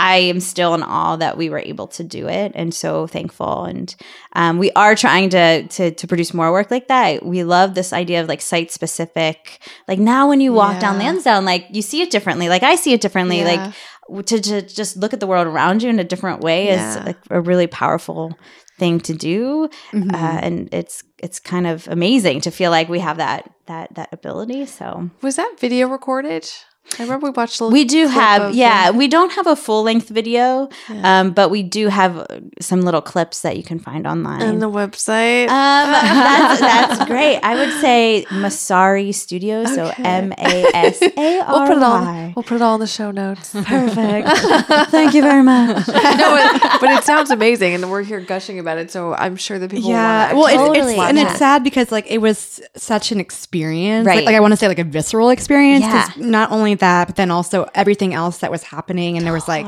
[0.00, 3.64] I am still in awe that we were able to do it, and so thankful.
[3.64, 3.94] And
[4.34, 7.24] um, we are trying to, to to produce more work like that.
[7.24, 9.60] We love this idea of like site specific.
[9.88, 12.48] Like now, when you walk down Lansdowne, like you see it differently.
[12.48, 13.38] Like I see it differently.
[13.40, 13.72] Yeah.
[14.08, 16.98] Like to, to just look at the world around you in a different way Yeah.
[16.98, 18.32] is like a really powerful
[18.78, 20.14] thing to do Mm-hmm.
[20.14, 24.08] uh, and it's it's kind of amazing to feel like we have that that that
[24.12, 26.48] ability so Was that video recorded?
[26.98, 29.32] I remember we watched a little we do clip have of yeah the- we don't
[29.32, 31.20] have a full length video Yeah.
[31.20, 32.26] um but we do have
[32.60, 35.44] some little clips that you can find online and the website.
[35.48, 37.38] um, that's, that's great.
[37.42, 40.02] I would say Masary Studios, so Okay.
[40.02, 42.32] M A S A we'll put it all.
[42.36, 43.52] We'll put it all in the show notes.
[43.64, 44.28] Perfect.
[44.90, 45.86] Thank you very much.
[45.88, 48.90] no, but, but it sounds amazing, and we're here gushing about it.
[48.90, 49.88] So I'm sure that people.
[49.90, 50.94] yeah will well it's, Totally.
[50.94, 51.30] it's and Yeah.
[51.30, 54.16] it's sad because like it was such an experience Right.
[54.16, 56.26] like, like i want to say like a visceral experience 'cause Yeah.
[56.26, 59.66] not only that but then also everything else that was happening and there was like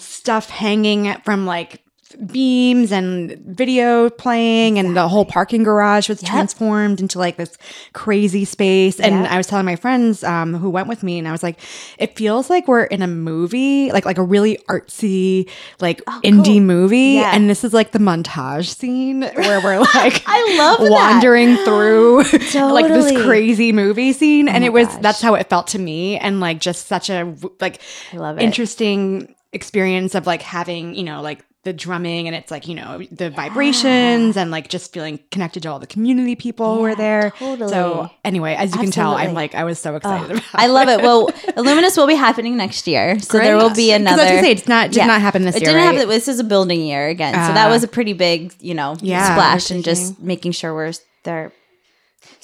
[0.00, 1.83] stuff hanging from like
[2.26, 7.56] beams and video playing and the whole parking garage was transformed into like this
[7.92, 9.30] crazy space and Yep.
[9.32, 11.58] i was telling my friends um, who went with me and i was like
[11.98, 15.48] it feels like we're in a movie like like a really artsy
[15.80, 17.34] like indie movie Oh, Yeah.
[17.34, 20.90] and this is like the montage scene where we're like I love that.
[20.90, 22.22] wandering through
[22.54, 25.02] like this crazy movie scene and it was gosh.
[25.02, 27.80] that's how it felt to me and like just such a like
[28.12, 28.42] I love it.
[28.42, 33.00] interesting experience of like having you know like the drumming and it's like you know
[33.10, 37.30] the vibrations and like just feeling connected to all the community people who were there
[37.38, 37.70] totally.
[37.70, 40.88] so anyway as you can tell i'm like i was so excited about I love
[40.88, 41.00] it.
[41.02, 44.42] Well, Illuminus will be happening next year, so there will be Because I was another.
[44.42, 45.62] say, it's not- did not happen this year.
[45.62, 45.94] it year, didn't right?
[45.96, 46.08] happen.
[46.10, 47.70] This is a building year again, so that Ah.
[47.70, 49.32] was a pretty big, you know, Yeah.
[49.34, 50.92] splash, and just making sure we're
[51.24, 51.52] there,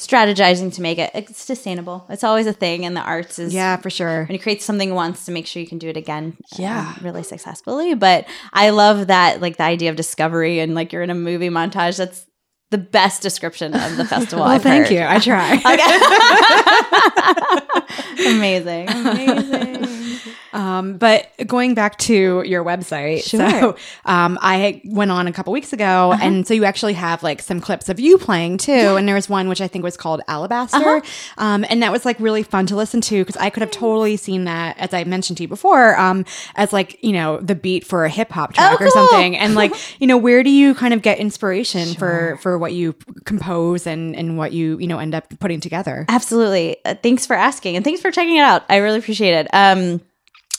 [0.01, 2.07] strategizing to make it it's sustainable.
[2.09, 3.39] It's always a thing in the arts.
[3.39, 5.89] Is yeah for sure when you create something once to make sure you can do
[5.89, 6.95] it again Yeah.
[6.97, 11.03] um, really successfully but i love that like the idea of discovery and like you're
[11.03, 12.25] in a movie montage that's
[12.71, 14.95] the best description of the festival well I've thank heard.
[14.95, 15.61] you i try
[18.37, 20.00] amazing amazing
[20.53, 23.41] Um, but going back to your website, Sure.
[23.43, 23.61] Uh-huh.
[23.61, 27.41] so um, I went on a couple weeks ago, and so you actually have like
[27.43, 28.73] some clips of you playing too.
[28.73, 31.01] And there was one which I think was called Alabaster, Uh-huh.
[31.39, 34.17] um, and that was like really fun to listen to because I could have totally
[34.17, 36.25] seen that, as I mentioned to you before, um,
[36.57, 39.09] as like you know the beat for a hip hop track or Oh, cool.
[39.09, 39.37] something.
[39.37, 42.95] And like you know, where do you kind of get inspiration for for what you
[43.25, 46.05] compose and and what you you know end up putting together?
[46.09, 46.77] Absolutely.
[46.85, 48.65] Uh, thanks for asking and thanks for checking it out.
[48.69, 49.47] I really appreciate it.
[49.53, 50.01] Um,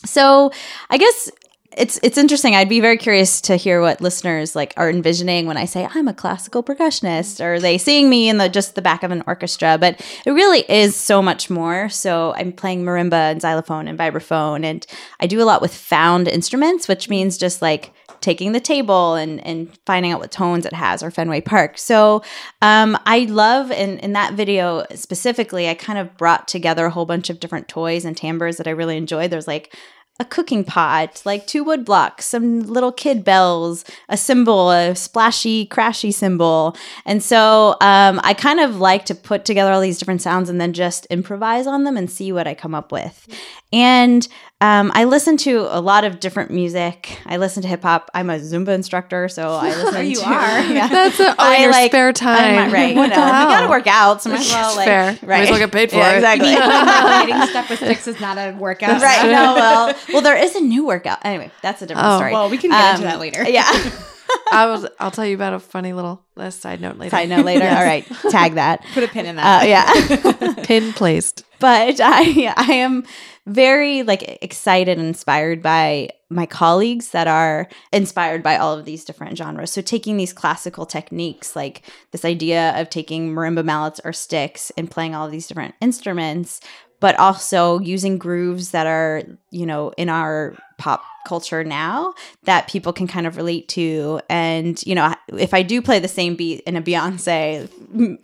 [0.06, 0.52] so
[0.90, 1.32] I guess
[1.78, 2.54] it's it's interesting.
[2.56, 6.08] I'd be very curious to hear what listeners like are envisioning when I say I'm
[6.08, 7.44] a classical percussionist.
[7.44, 9.78] Or are they seeing me in the just the back of an orchestra?
[9.80, 11.88] But it really is so much more.
[11.88, 14.86] So I'm playing marimba and xylophone and vibraphone, and
[15.20, 19.46] I do a lot with found instruments, which means just like taking the table and
[19.46, 21.78] and finding out what tones it has or Fenway Park.
[21.78, 22.24] So
[22.62, 27.06] um, I love in in that video specifically, I kind of brought together a whole
[27.06, 29.32] bunch of different toys and timbres that I really enjoyed.
[29.32, 29.76] There's like
[30.22, 35.66] a cooking pot, like two wood blocks, some little kid bells, a cymbal, a splashy,
[35.66, 36.76] crashy cymbal.
[37.06, 40.62] And so um, I kind of like to put together all these different sounds and
[40.62, 43.28] then just improvise on them and see what I come up with.
[43.74, 44.28] And
[44.60, 47.18] um, I listen to a lot of different music.
[47.26, 48.12] I listen to hip hop.
[48.14, 50.26] I'm a Zumba instructor, so I listen You to.
[50.26, 50.62] are.
[50.72, 50.88] Yeah.
[50.88, 52.38] That's a, oh, in your spare time.
[52.38, 52.90] I'm not- right.
[52.90, 53.50] You know, the hell?
[53.50, 55.06] gotta work out, so might as well like Fair.
[55.24, 55.24] right.
[55.24, 56.16] Might as well get paid for Yeah, it.
[56.18, 56.50] Exactly.
[57.34, 59.02] Hitting stuff with sticks is not a workout.
[59.02, 59.24] right.
[59.26, 61.19] No, well, well, there is a new workout.
[61.24, 62.34] Anyway, that's a different Oh, story.
[62.34, 63.43] well, we can get into Um, that later.
[63.50, 63.69] Yeah.
[64.54, 64.88] I was.
[65.00, 67.10] I'll tell you about a funny little uh, side note later.
[67.12, 67.65] Side note later.
[67.69, 68.82] All right, tag that.
[68.93, 69.63] Put a pin in that.
[69.63, 70.54] Uh, yeah.
[70.63, 71.43] Pin placed.
[71.60, 73.04] but I I am
[73.45, 79.04] very like excited and inspired by my colleagues that are inspired by all of these
[79.04, 79.71] different genres.
[79.71, 84.89] So taking these classical techniques like this idea of taking marimba mallets or sticks and
[84.89, 86.62] playing all of these different instruments
[87.02, 92.94] but also using grooves that are, you know, in our pop culture now that people
[92.94, 94.22] can kind of relate to.
[94.30, 97.70] And, you know, if I do play the same beat in a Beyonce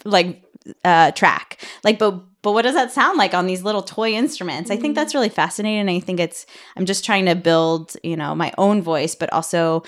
[0.06, 0.44] like
[0.86, 4.72] uh track, like but but what does that sound like on these little toy instruments?
[4.72, 5.90] I think that's really fascinating.
[5.94, 6.46] I think it's
[6.78, 9.84] I'm just trying to build, you know, my own voice, but also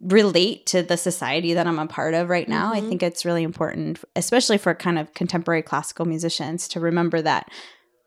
[0.00, 2.72] relate to the society that I'm a part of right now.
[2.72, 2.86] Mm-hmm.
[2.86, 7.50] I think it's really important, especially for kind of contemporary classical musicians, to remember that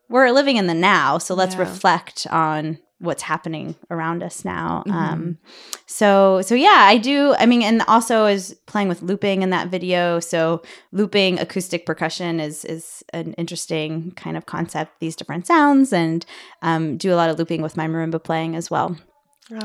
[0.08, 1.18] we're living in the now.
[1.18, 1.60] So let's Yeah.
[1.60, 4.82] reflect on what's happening around us now.
[4.86, 4.96] Mm-hmm.
[4.96, 5.38] Um,
[5.86, 7.34] so so yeah, I do.
[7.38, 10.20] I mean, and also is playing with looping in that video.
[10.20, 15.00] So looping acoustic percussion is is an interesting kind of concept.
[15.00, 16.24] These different sounds and
[16.62, 18.96] um, do a lot of looping with my marimba playing as well.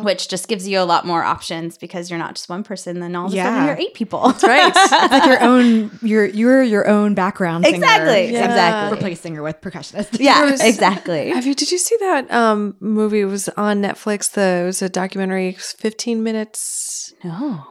[0.02, 3.00] Which just gives you a lot more options because you're not just one person.
[3.00, 4.34] Then all of a sudden you're eight people.
[4.44, 4.74] Right.
[4.76, 7.78] It's like your own, you're you're your own background singer.
[7.78, 8.46] Exactly, Yeah.
[8.46, 8.98] exactly.
[8.98, 10.20] Replace singer with percussionist.
[10.20, 11.30] yeah, was- exactly.
[11.30, 11.56] Have you?
[11.56, 13.22] Did you see that um movie?
[13.22, 14.32] It was on Netflix.
[14.32, 17.14] The it was a documentary, fifteen minutes.
[17.24, 17.64] No.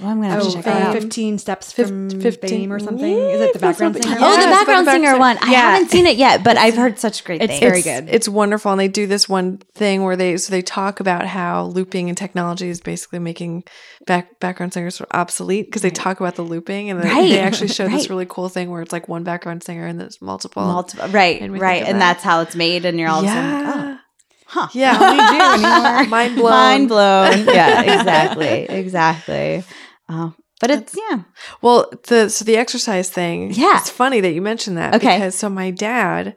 [0.00, 0.92] Well, I'm gonna have Oh, to check uh, out.
[0.94, 3.06] 15 steps from 15 fame or something.
[3.12, 4.16] Yeah, Is it the background what- singer?
[4.18, 5.48] Yeah, oh, the background the singer background one.
[5.48, 5.70] I Yeah.
[5.72, 7.60] haven't seen it yet, but I've heard such great It's things.
[7.60, 8.08] very good.
[8.12, 11.64] It's wonderful, and they do this one thing where they so they talk about how
[11.64, 13.64] looping and technology is basically making
[14.06, 17.28] back background singers sort of obsolete because they talk about the looping, and they, Right.
[17.30, 20.22] they actually show this really cool thing where it's like one background singer and there's
[20.22, 20.62] multiple.
[20.64, 22.14] Multiple, right, And right, and that.
[22.14, 23.98] that's how it's made, and you're all of a sudden, yeah, oh,
[24.46, 26.04] huh, yeah, Don't anymore.
[26.08, 26.50] mind blown.
[26.50, 27.46] mind blown.
[27.54, 29.62] yeah, exactly, exactly.
[30.10, 31.22] Oh, but it's yeah,
[31.62, 33.52] Well, the so the exercise thing.
[33.52, 33.78] Yeah.
[33.78, 34.94] it's funny that you mentioned that.
[34.96, 35.16] Okay.
[35.18, 36.36] because so my dad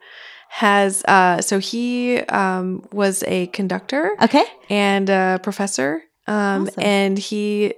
[0.50, 6.84] has uh so he um was a conductor okay, and a professor um Awesome.
[6.84, 7.74] and he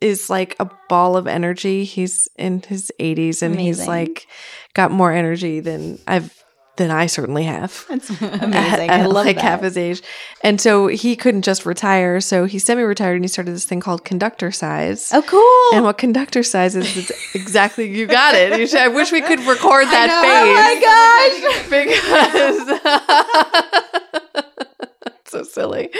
[0.00, 1.84] is like a ball of energy.
[1.84, 4.26] He's in his 80s and he's like
[4.74, 6.43] got more energy than I've
[6.76, 7.84] than I certainly have.
[7.88, 8.90] that's at- amazing.
[8.90, 9.42] I at, love like that.
[9.42, 10.02] half his age.
[10.42, 12.20] And so he couldn't just retire.
[12.20, 15.10] So he semi-retired and he started this thing called Conductorcise.
[15.12, 15.76] oh, cool.
[15.76, 18.58] And what Conductorcise is, is exactly you got it.
[18.58, 20.22] You should, I wish we could record that oh
[21.60, 21.84] face.
[24.50, 24.64] because
[25.26, 25.90] so silly,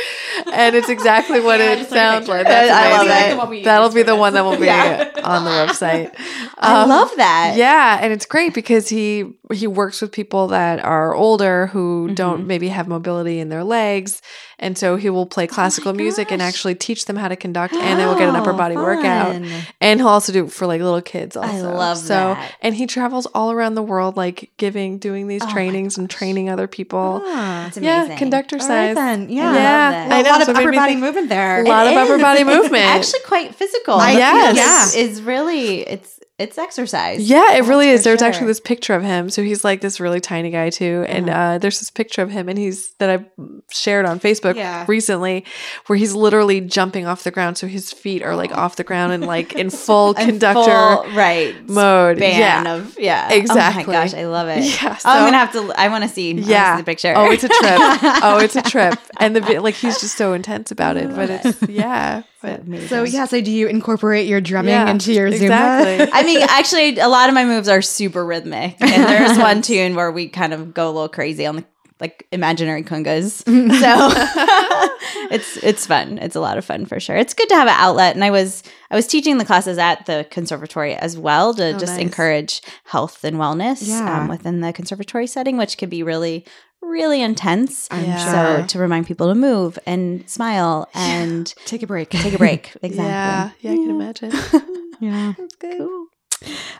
[0.52, 2.46] and it's exactly what it sounds like.
[2.46, 3.30] That's I love it.
[3.30, 5.10] The one we That'll be the one that will be Yeah.
[5.22, 6.14] on the website.
[6.58, 7.54] I Um, love that.
[7.56, 12.14] yeah, and it's great because he he works with people that are older who Mm-hmm.
[12.14, 14.20] don't maybe have mobility in their legs,
[14.58, 17.36] and so he will play oh classical music and Oh actually teach them how to
[17.36, 19.34] conduct, and they will get an upper Oh, body workout.
[19.80, 21.36] And he'll also do it for like little kids.
[21.36, 22.54] Also, I love so, that.
[22.62, 26.48] And he travels all around the world, like giving, doing these Oh trainings and training
[26.50, 27.22] other people.
[27.24, 28.94] It's Yeah, conductor right size.
[28.96, 29.28] then.
[29.28, 29.42] Yeah.
[29.42, 30.08] I love Yeah.
[30.08, 31.64] Well, a lot of so made upper body think- movement there.
[31.64, 32.84] A lot It of upper body movement.
[32.84, 33.96] Actually, quite physical.
[33.96, 34.56] Like, Yes.
[34.94, 37.28] yeah, is really it's it's exercise.
[37.30, 38.04] Yeah, it really That's is.
[38.04, 38.28] There's sure.
[38.28, 39.30] actually this picture of him.
[39.30, 41.38] So he's like this really tiny guy too, and Uh-huh.
[41.40, 43.24] uh, there's this picture of him, and he's that I
[43.70, 44.84] shared on Facebook Yeah.
[44.88, 45.44] recently,
[45.86, 47.56] where he's literally jumping off the ground.
[47.56, 51.54] So his feet are like off the ground and like in full conductor full, right
[51.68, 52.18] mode.
[52.18, 53.84] yeah, of yeah Exactly.
[53.84, 54.64] Oh my gosh, I love it.
[54.64, 55.72] Yeah, oh, I'm gonna have to.
[55.80, 56.32] I want to see.
[56.32, 56.74] Yeah.
[56.76, 57.14] see the picture.
[57.16, 57.78] Oh, it's a trip.
[58.24, 58.98] oh, it's a trip.
[59.20, 61.14] And the like he's just so intense about it.
[61.14, 62.22] But it's yeah.
[62.44, 62.88] But.
[62.88, 65.42] So yeah, so do you incorporate your drumming Yeah, into your Zumba?
[65.42, 66.08] exactly.
[66.12, 69.94] I mean, actually, a lot of my moves are super rhythmic, and there's one tune
[69.94, 71.64] where we kind of go a little crazy on the
[72.00, 73.42] like imaginary congas.
[73.80, 76.18] So it's it's fun.
[76.18, 77.16] It's a lot of fun for sure.
[77.16, 80.06] It's good to have an outlet, and I was I was teaching the classes at
[80.06, 82.00] the conservatory as well to Oh, just nice.
[82.02, 84.22] encourage health and wellness Yeah.
[84.22, 86.44] um, within the conservatory setting, which could be really
[86.88, 87.88] really intense.
[87.90, 88.60] Yeah.
[88.60, 92.10] So to remind people to move and smile and Take a break.
[92.10, 92.72] take a break.
[92.82, 93.04] Exactly.
[93.04, 94.30] yeah, yeah, I can imagine.
[95.00, 95.34] yeah.
[95.38, 95.78] That's good.
[95.78, 96.06] Cool.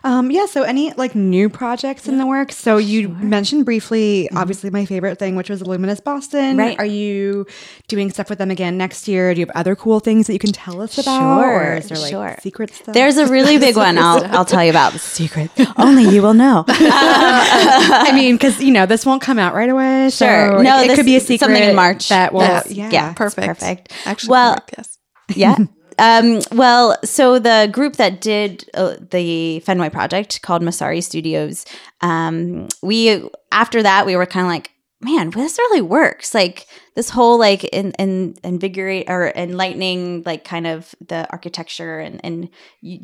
[0.03, 0.45] Um, yeah.
[0.45, 2.57] So, any like new projects in the works?
[2.57, 6.57] So, you mentioned briefly, obviously, my favorite thing, which was Luminous Boston.
[6.57, 6.77] Right.
[6.79, 7.45] Are you
[7.87, 9.33] doing stuff with them again next year?
[9.33, 11.19] Do you have other cool things that you can tell us about?
[11.41, 12.35] Sure, Or is there like sure.
[12.41, 12.93] secret stuff?
[12.93, 13.97] There's a really big one.
[13.97, 15.49] I'll I'll tell you about the secret.
[15.77, 16.65] Only you will know.
[16.67, 20.09] I mean, because you know this won't come out right away.
[20.09, 20.59] So Sure.
[20.59, 22.09] it- No, it, this- could be a secret something in March.
[22.09, 23.13] That will, yeah, yeah.
[23.13, 23.47] Perfect.
[23.47, 23.93] perfect.
[24.05, 24.97] Actually, Well- yes.
[25.29, 25.55] yeah.
[25.97, 31.65] Um, well, so the group that did uh, the Fenway project called Masary Studios,
[32.01, 34.71] um, we after that we were kind of like,
[35.01, 36.33] man, this really works.
[36.33, 42.21] Like this whole like in, in invigorate or enlightening like kind of the architecture and
[42.23, 42.49] and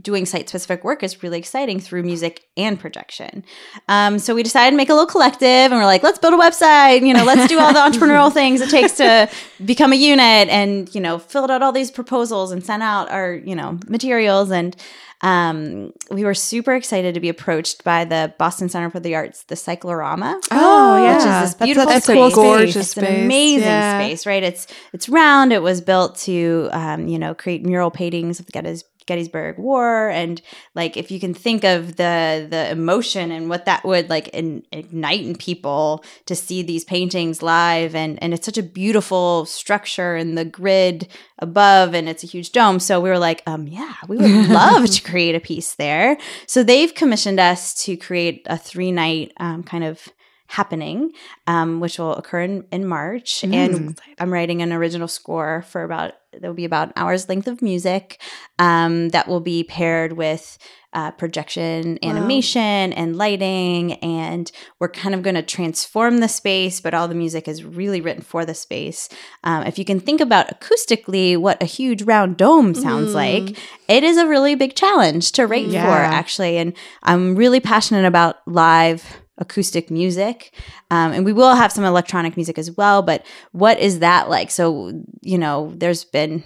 [0.02, 3.44] doing site specific work is really exciting through music and projection.
[3.90, 6.38] Um, so we decided to make a little collective, and we're like, let's build a
[6.38, 7.06] website.
[7.06, 9.30] You know, let's do all the entrepreneurial things it takes to
[9.66, 13.34] become a unit, and you know, filled out all these proposals and sent out our
[13.34, 14.76] you know materials and.
[15.24, 19.44] Um, we were super excited to be approached by the Boston Center for the Arts,
[19.44, 20.40] the Cyclorama.
[20.52, 21.42] Oh, Which is yeah.
[21.44, 22.36] this That's- beautiful that's a space.
[22.36, 23.10] gorgeous it's space.
[23.10, 24.00] an amazing Yeah.
[24.00, 24.44] space, right?
[24.44, 25.54] It's it's round.
[25.54, 30.10] It was built to, um, you know, create mural paintings of the Gettys- Gettysburg War,
[30.10, 30.42] and
[30.76, 34.64] like if you can think of the the emotion and what that would like in,
[34.72, 40.16] ignite in people to see these paintings live, and and it's such a beautiful structure
[40.16, 41.08] and the grid
[41.40, 42.80] above, and it's a huge dome.
[42.80, 46.18] So we were like, um, yeah, we would love to create a piece there.
[46.48, 50.08] So they've commissioned us to create a three night um, kind of
[50.52, 51.14] happening,
[51.48, 53.42] um, which will occur in, in March.
[53.44, 57.62] And I'm writing an original score for about, there'll be about an hour's length of
[57.62, 58.22] music
[58.60, 60.58] um, that will be paired with
[60.92, 63.94] uh, projection, animation, and lighting.
[64.04, 68.02] And we're kind of going to transform the space, but all the music is really
[68.02, 69.08] written for the space.
[69.46, 74.04] Um, if you can think about acoustically what a huge round dome sounds like, it
[74.04, 75.86] is a really big challenge to write Yeah.
[75.86, 76.58] for, actually.
[76.58, 76.74] And
[77.04, 80.54] I'm really passionate about live acoustic music.
[80.90, 83.02] Um, and we will have some electronic music as well.
[83.02, 84.50] But what is that like?
[84.52, 86.44] So, you know, there's been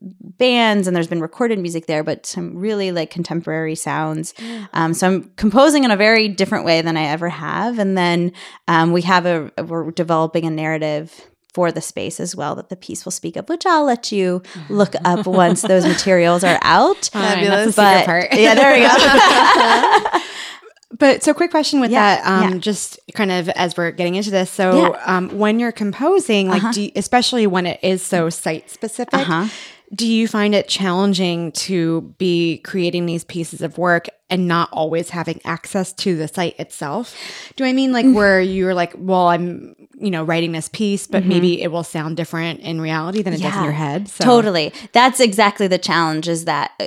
[0.00, 4.34] bands and there's been recorded music there, but some really like contemporary sounds.
[4.72, 7.78] Um, so I'm composing in a very different way than I ever have.
[7.78, 8.32] And then
[8.68, 12.76] um, we have a, we're developing a narrative for the space as well that the
[12.76, 17.06] piece will speak of, which I'll let you look up once those materials are out.
[17.06, 17.74] Fabulous.
[17.74, 18.28] That's the But part.
[18.38, 20.18] yeah, there we go.
[20.96, 22.58] But so, quick question with Yeah, that, um, yeah.
[22.58, 24.50] just kind of as we're getting into this.
[24.50, 25.02] So, Yeah.
[25.16, 26.72] um, when you're composing, like, Uh-huh.
[26.72, 29.48] do you, especially when it is so site specific, Uh-huh.
[29.94, 35.10] do you find it challenging to be creating these pieces of work and not always
[35.10, 37.14] having access to the site itself?
[37.56, 38.14] Do I mean like Mm.
[38.14, 42.16] where you're like, well, I'm, you know, writing this piece, but maybe it will sound
[42.16, 43.64] different in reality than it does in Mm-hmm.
[43.64, 44.08] Your head?
[44.08, 44.24] So.
[44.24, 44.72] Totally.
[44.92, 46.86] That's exactly the challenge is that, uh,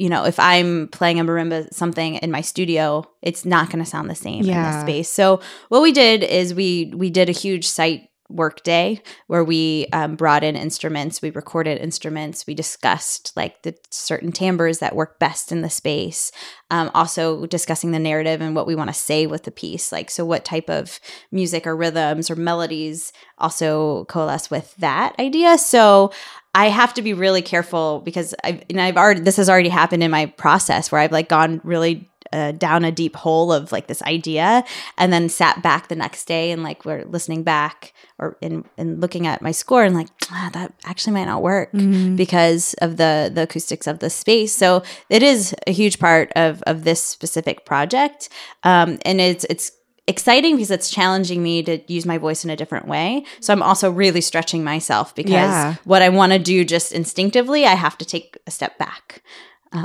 [0.00, 3.90] you know, if I'm playing a marimba something in my studio, it's not going to
[3.90, 4.70] sound the same in Yeah.
[4.72, 5.10] this space.
[5.10, 9.86] So what we did is we we did a huge site work day where we
[9.92, 15.18] um, brought in instruments we recorded instruments we discussed like the certain timbres that work
[15.18, 16.30] best in the space
[16.70, 20.08] um, also discussing the narrative and what we want to say with the piece like
[20.12, 21.00] so what type of
[21.32, 26.12] music or rhythms or melodies also coalesce with that idea so
[26.54, 30.02] I have to be really careful because I've and I've already this has already happened
[30.02, 33.86] in my process where I've like gone really uh, down a deep hole of like
[33.88, 34.62] this idea
[34.98, 39.00] and then sat back the next day and like we're listening back or in and
[39.00, 41.70] looking at my score and like ah, that actually might not work
[42.16, 44.54] because of the the acoustics of the space.
[44.54, 48.28] So it is a huge part of of this specific project
[48.64, 49.72] um and it's it's
[50.06, 53.62] exciting because it's challenging me to use my voice in a different way so i'm
[53.62, 55.74] also really stretching myself because Yeah.
[55.84, 59.22] what i want to do just instinctively i have to take a step back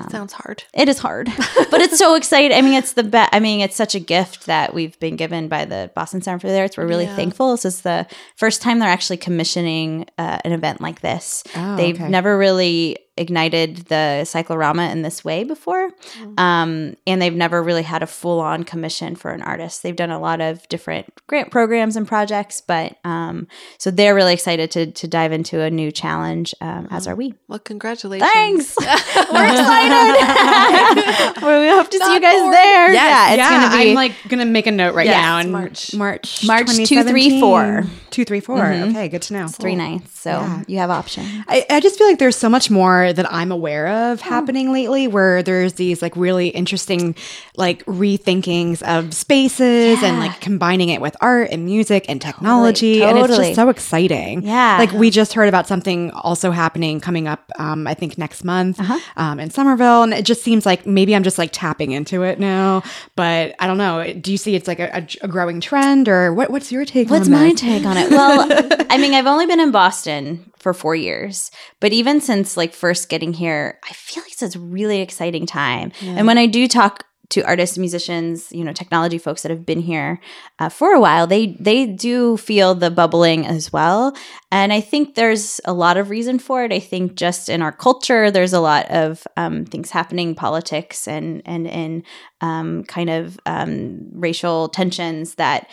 [0.09, 0.63] Sounds hard.
[0.73, 1.27] it is hard,
[1.69, 2.57] but it's so exciting.
[2.57, 3.29] I mean, it's the best.
[3.33, 6.47] I mean, it's such a gift that we've been given by the Boston Center for
[6.47, 6.75] the Arts.
[6.75, 7.15] We're really Yeah.
[7.15, 7.51] thankful.
[7.51, 11.43] This is the first time they're actually commissioning uh, an event like this.
[11.55, 12.09] Oh, They've okay.
[12.09, 15.89] never really ignited the cyclorama in this way before,
[16.37, 19.83] um, and they've never really had a full on commission for an artist.
[19.83, 23.47] They've done a lot of different grant programs and projects, but um,
[23.77, 26.53] so they're really excited to to dive into a new challenge.
[26.61, 27.33] Um, as are we.
[27.47, 28.29] Well, congratulations.
[28.33, 28.75] Thanks.
[28.81, 31.41] We're excited.
[31.41, 32.53] well, we hope to see you guys bored.
[32.53, 32.93] there.
[32.93, 35.39] Yes, yeah, it's yeah, gonna be I'm like gonna make a note right Yes, now.
[35.39, 35.93] In March.
[35.95, 37.41] March, March 2017.
[37.41, 37.83] 234.
[38.11, 38.65] Two, three, four.
[38.65, 39.47] Okay, good to know.
[39.47, 40.63] three nights, so Yeah.
[40.67, 41.27] you have options.
[41.47, 45.07] I, I just feel like there's so much more that I'm aware of happening lately
[45.07, 47.15] where there's these like really interesting
[47.57, 53.03] like rethinkings of spaces and like combining it with art and music and technology.
[53.03, 54.43] And it's just so exciting.
[54.43, 54.77] Yeah.
[54.79, 58.79] Like we just heard about something also happening coming up, um, I think next month
[58.79, 58.99] Uh-huh.
[59.17, 60.03] um, in Somerville.
[60.03, 62.83] And it just seems like maybe I'm just like tapping into it now.
[63.15, 64.13] But I don't know.
[64.13, 67.15] Do you see it's like a, a, growing trend or what, what's your take on
[67.15, 67.19] it?
[67.19, 67.61] What's my this?
[67.61, 68.09] take on it?
[68.09, 68.47] Well,
[68.89, 73.07] I mean, I've only been in Boston for four years, but even since like first
[73.07, 75.91] getting here, I feel like it's a really exciting time.
[76.17, 79.79] And when I do talk to artists, musicians, you know, technology folks that have been
[79.79, 80.19] here
[80.57, 84.15] uh, for a while, they they do feel the bubbling as well.
[84.51, 86.73] And I think there's a lot of reason for it.
[86.73, 91.43] I think just in our culture, there's a lot of um, things happening, politics and
[91.45, 92.03] and and
[92.41, 95.69] um, kind of um, racial tensions that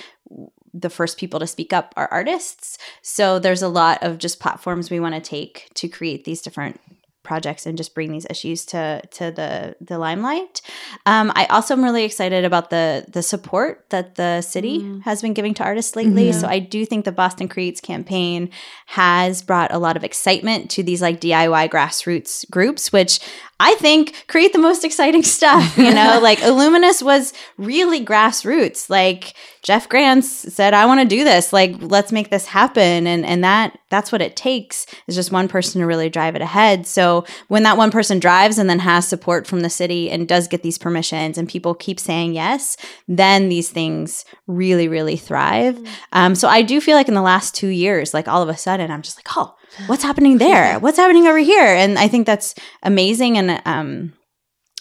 [0.74, 2.78] the first people to speak up are artists.
[3.02, 6.80] So there's a lot of just platforms we want to take to create these different
[7.22, 10.60] projects and just bring these issues to to the the limelight.
[11.06, 15.32] Um, I also am really excited about the the support that the city has been
[15.32, 16.32] giving to artists lately.
[16.32, 18.50] So I do think the Boston Creates campaign
[18.86, 23.20] has brought a lot of excitement to these like DIY grassroots groups, which
[23.62, 25.78] I think create the most exciting stuff.
[25.78, 28.90] You know, like Illuminus was really grassroots.
[28.90, 31.52] Like Jeff Grantz said, I want to do this.
[31.52, 33.06] Like, let's make this happen.
[33.06, 36.42] And and that that's what it takes is just one person to really drive it
[36.42, 36.88] ahead.
[36.88, 40.48] So when that one person drives and then has support from the city and does
[40.48, 45.78] get these permissions and people keep saying yes, then these things really, really thrive.
[46.10, 48.56] Um, so I do feel like in the last two years, like all of a
[48.56, 49.54] sudden, I'm just like, oh,
[49.86, 50.78] what's happening there?
[50.78, 51.64] What's happening over here?
[51.64, 53.38] And I think that's amazing.
[53.38, 54.12] And um,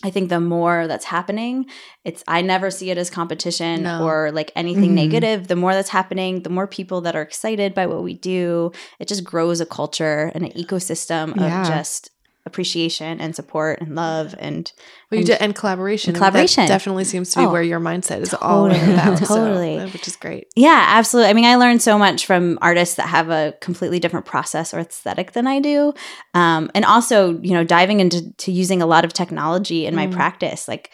[0.03, 1.67] I think the more that's happening,
[2.03, 4.03] it's I never see it as competition No.
[4.03, 4.95] or like anything Mhm.
[5.03, 5.47] negative.
[5.47, 9.07] The more that's happening, the more people that are excited by what we do, it
[9.07, 11.61] just grows a culture and an ecosystem Yeah.
[11.61, 12.09] of just
[12.51, 14.71] appreciation and support and love and
[15.09, 16.09] Well, and- and collaboration.
[16.11, 16.67] and collaboration.
[16.67, 19.17] Definitely seems to be Oh, where your mindset is all totally, about.
[19.19, 19.79] so- totally.
[19.93, 20.47] which is great.
[20.55, 21.29] Yeah, absolutely.
[21.29, 24.79] I mean, I learned so much from artists that have a completely different process or
[24.79, 25.93] aesthetic than I do.
[26.33, 30.07] Um, and also, you know, diving into to using a lot of technology in my
[30.07, 30.11] Mm.
[30.11, 30.67] practice.
[30.67, 30.91] Like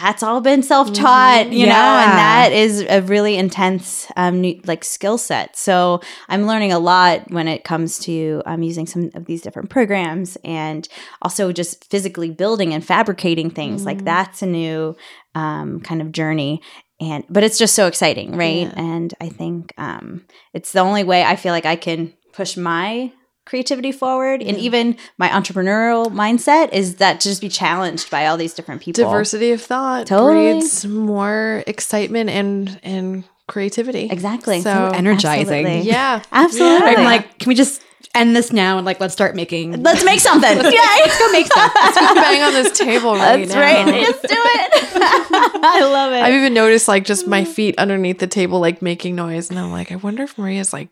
[0.00, 4.84] that's all been self-taught, you know, and that is a really intense um new, like
[4.84, 5.56] skill set.
[5.56, 9.70] So I'm learning a lot when it comes to um using some of these different
[9.70, 10.86] programs and
[11.22, 13.84] also just physically building and fabricating things.
[13.86, 14.04] Like Mhm.
[14.04, 14.94] that's a new
[15.34, 16.60] um kind of journey
[17.00, 18.72] and but it's just so exciting right Yeah.
[18.94, 20.24] and i think um
[20.54, 23.12] it's the only way i feel like i can push my
[23.46, 28.36] creativity forward and even my entrepreneurial mindset is that to just be challenged by all
[28.36, 30.52] these different people Diversity of thought Totally.
[30.52, 34.08] breeds more excitement and and creativity.
[34.10, 35.64] exactly So energizing.
[35.64, 35.80] Absolutely.
[35.88, 36.88] Yeah, Absolutely.
[36.96, 37.80] I'm like, can we just
[38.14, 41.44] end this now and like let's start making let's make something yeah let's go make
[41.46, 41.70] stuff.
[41.74, 43.60] bang on this table right that's now.
[43.60, 44.70] right let's do it
[45.62, 49.16] i love it I've even noticed like just my feet underneath the table like making
[49.16, 50.88] noise, and I'm like, I wonder if Maria's like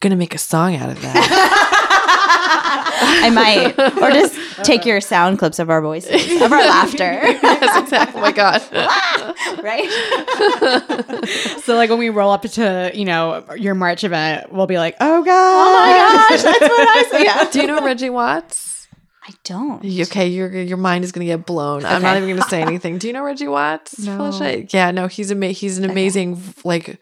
[0.00, 1.74] gonna make a song out of that.
[2.70, 7.82] I might, or just take your sound clips of our voices, of our laughter, yes,
[7.82, 8.20] exactly.
[8.20, 8.62] Oh my god.
[9.62, 9.88] right?
[11.62, 14.96] so like when we roll up to you know your March event, we'll be like,
[15.00, 17.22] oh god, Oh my gosh, that's what I said.
[17.24, 17.50] Yeah.
[17.50, 18.86] Do you know Reggie Watts?
[19.22, 19.84] I don't.
[19.84, 21.84] Okay, your your mind is gonna get blown.
[21.84, 22.98] I'm not even gonna say anything.
[22.98, 23.98] Do you know Reggie Watts?
[23.98, 24.30] No.
[24.70, 26.98] Yeah, no, he's ama- he's an amazing like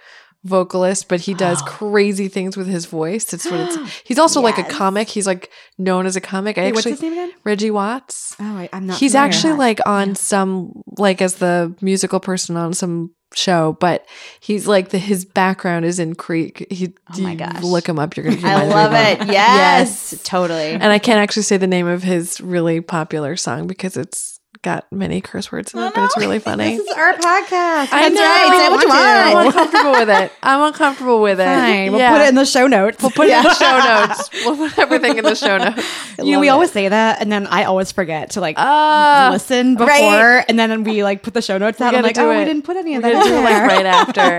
[0.46, 3.32] vocalist, but he does crazy things with his voice.
[3.32, 4.00] It's what it's.
[4.04, 4.72] He's also like a Yes.
[4.72, 5.08] comic.
[5.08, 6.56] He's like known as a comic.
[6.58, 7.32] I Wait, what's actually his name again?
[7.44, 8.34] Reggie Watts.
[8.40, 8.98] Oh, I, I'm not.
[8.98, 9.28] He's familiar.
[9.34, 14.06] actually like on some like as the musical person on some show, but
[14.40, 16.66] he's like the his background is in Creek.
[16.70, 17.62] He Oh my you gosh.
[17.62, 18.16] look him up.
[18.16, 18.40] You're gonna.
[18.44, 19.26] I love it.
[19.32, 20.20] Yes.
[20.24, 20.70] totally.
[20.72, 24.35] And I can't actually say the name of his really popular song because it's
[24.66, 26.76] got many curse words in it, but it's really funny.
[26.76, 27.88] This is our podcast.
[27.92, 28.20] I That's know.
[28.20, 28.56] right.
[28.58, 30.32] Say what you I'm uncomfortable with it.
[30.42, 31.44] I'm uncomfortable with it.
[31.44, 31.92] Fine.
[31.92, 33.00] We'll put it in the show notes.
[33.00, 34.30] We'll put it in the show notes.
[34.44, 35.82] We'll put everything in the show notes.
[36.18, 39.74] you know, we always say that, and then I always forget to like Ah, listen
[39.74, 40.44] before, right.
[40.48, 41.88] and then we like put the show notes out.
[41.94, 42.38] I'm gotta like, do oh, it.
[42.40, 43.66] we didn't put any of we're that gonna in do it like there.
[43.68, 43.86] right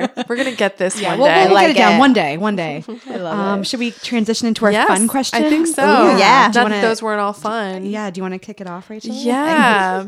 [0.07, 0.23] after.
[0.27, 1.45] We're gonna get this one we'll, day.
[1.45, 1.99] we'll like get it down it.
[1.99, 2.37] one day.
[2.37, 2.83] One day.
[3.09, 5.43] I love Um, should we transition into our Yes, fun question?
[5.43, 5.83] I think so.
[5.83, 6.17] Ooh, yeah.
[6.17, 7.85] Do you Not that wanna- those weren't all fun.
[7.85, 8.09] Yeah.
[8.11, 9.13] Do you want to kick it off, Rachel?
[9.13, 10.07] Yeah.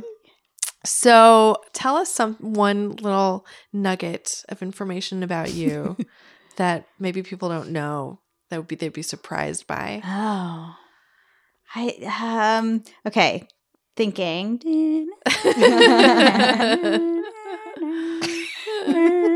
[0.86, 5.98] So tell us some one little nugget of information about you
[6.56, 8.20] that maybe people don't know
[8.50, 10.02] that would be they'd be surprised by.
[10.06, 10.76] Oh,
[11.76, 12.84] I um.
[13.06, 13.48] Okay,
[13.96, 14.62] thinking.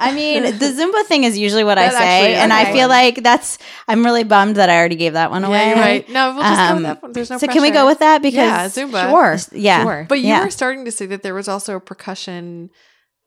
[0.00, 3.22] I mean, the Zumba thing is usually what I say, actually- and I feel like
[3.22, 3.58] that's.
[3.86, 5.58] I'm really bummed that I already gave that one away.
[5.58, 6.08] Yeah, you're right.
[6.08, 7.12] No, we'll just go Um, with that one.
[7.12, 8.22] There's no so can we go with that?
[8.22, 9.10] Because yeah, Zumba.
[9.10, 9.58] Sure.
[9.58, 9.82] Yeah.
[9.84, 10.06] Sure.
[10.08, 10.44] But you Yeah.
[10.44, 12.70] were starting to say that there was also a percussion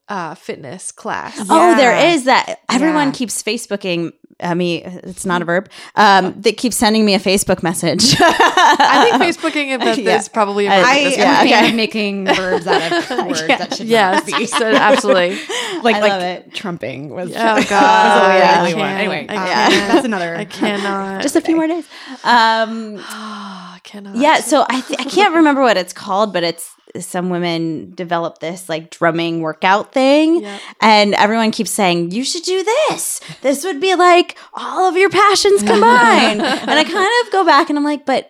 [0.09, 1.37] uh, fitness class.
[1.49, 2.13] Oh, there Yeah.
[2.13, 2.59] is that.
[2.69, 3.13] Everyone Yeah.
[3.13, 4.11] keeps Facebooking.
[4.39, 5.69] I mean, it's not a verb.
[5.95, 8.15] Um, that keeps sending me a Facebook message.
[8.19, 10.17] I think Facebooking about Yeah.
[10.17, 10.67] this probably.
[10.67, 11.69] a I- verb I at this am Yeah, a fan okay.
[11.69, 13.57] of making verbs out of words Yeah.
[13.57, 14.45] that should Yes, not be.
[14.45, 15.37] so absolutely.
[15.83, 16.53] like I like love it.
[16.53, 17.31] trumping was.
[17.31, 18.61] Oh God, was a yeah.
[18.61, 18.87] really I one.
[18.87, 18.99] can't.
[18.99, 19.91] Anyway, I um, can't.
[19.93, 20.35] that's another.
[20.35, 21.21] I cannot.
[21.21, 21.85] Just a few more days.
[22.23, 24.15] Um, I cannot.
[24.15, 24.41] yeah.
[24.41, 26.69] So I th- I can't remember what it's called, but it's
[26.99, 30.41] some women developed this like drumming workout thing.
[30.41, 30.61] Yep.
[30.81, 33.19] And everyone keeps saying, you should do this.
[33.41, 36.41] This would be like all of your passions combined.
[36.41, 38.29] and I kind of go back and I'm like, but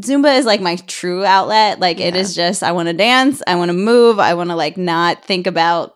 [0.00, 1.80] Zumba is like my true outlet.
[1.80, 2.20] Like it Yeah.
[2.20, 3.42] is just, I want to dance.
[3.46, 4.18] I want to move.
[4.18, 5.94] I want to like not think about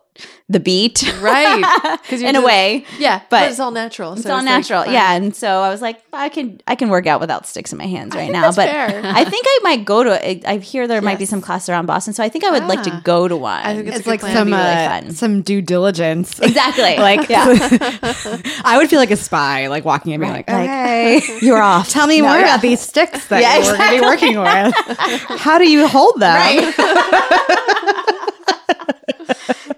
[0.50, 1.64] the beat, Right.
[2.06, 2.84] 'Cause you're in a way.
[2.98, 4.12] Yeah, but, But it's all natural.
[4.12, 4.92] It's all like, natural, fine.
[4.92, 5.12] yeah.
[5.14, 7.86] And so I was like, I can I can work out without sticks in my
[7.86, 8.52] hands right now.
[8.52, 9.00] But fair.
[9.04, 10.12] I think I might go to.
[10.28, 12.64] I I hear there might be some classes around Boston, so I think I would
[12.64, 13.00] like to Ah.
[13.04, 13.62] go to one.
[13.64, 14.34] I think it's It's good like plan.
[14.36, 15.10] some be really uh, fun.
[15.12, 16.38] some due diligence.
[16.42, 16.96] exactly.
[16.98, 17.46] like yeah.
[18.64, 21.62] I would feel like a spy, like walking in, being Right, like, like, "Okay, You're
[21.62, 21.88] off.
[21.88, 22.42] tell me No, more yeah.
[22.44, 25.40] about these sticks that Yeah, we're going to be working with.
[25.40, 26.74] How do you hold them?" Right.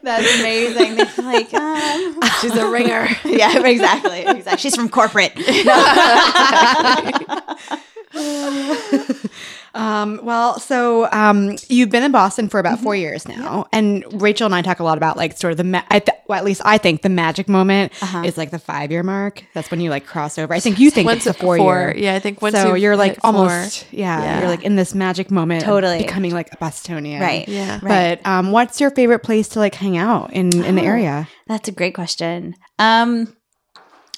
[0.07, 0.95] That's amazing.
[0.95, 3.09] They're like, um, She's a ringer.
[3.25, 4.21] yeah, exactly.
[4.21, 4.59] Exactly.
[4.59, 5.33] She's from corporate.
[9.77, 14.47] Um, well, so um, you've been in Boston for about four years now, and Rachel
[14.47, 16.45] and I talk a lot about like sort of the, ma- I th- well, at
[16.45, 17.93] least I think the magic moment
[18.25, 19.45] is like the five year mark.
[19.55, 20.53] That's when you like cross over.
[20.55, 21.95] I think you think Once it's the four year.
[21.97, 24.41] Yeah, I think once so you're like hit four- almost, yeah, Yeah.
[24.41, 25.99] you're like in this magic moment, Totally.
[25.99, 27.47] becoming like a Bostonian, Right.
[27.49, 27.79] Yeah.
[27.83, 28.21] Right.
[28.23, 31.29] But um, what's your favorite place to like hang out in in the area?
[31.47, 32.55] That's a great question.
[32.79, 33.37] Um,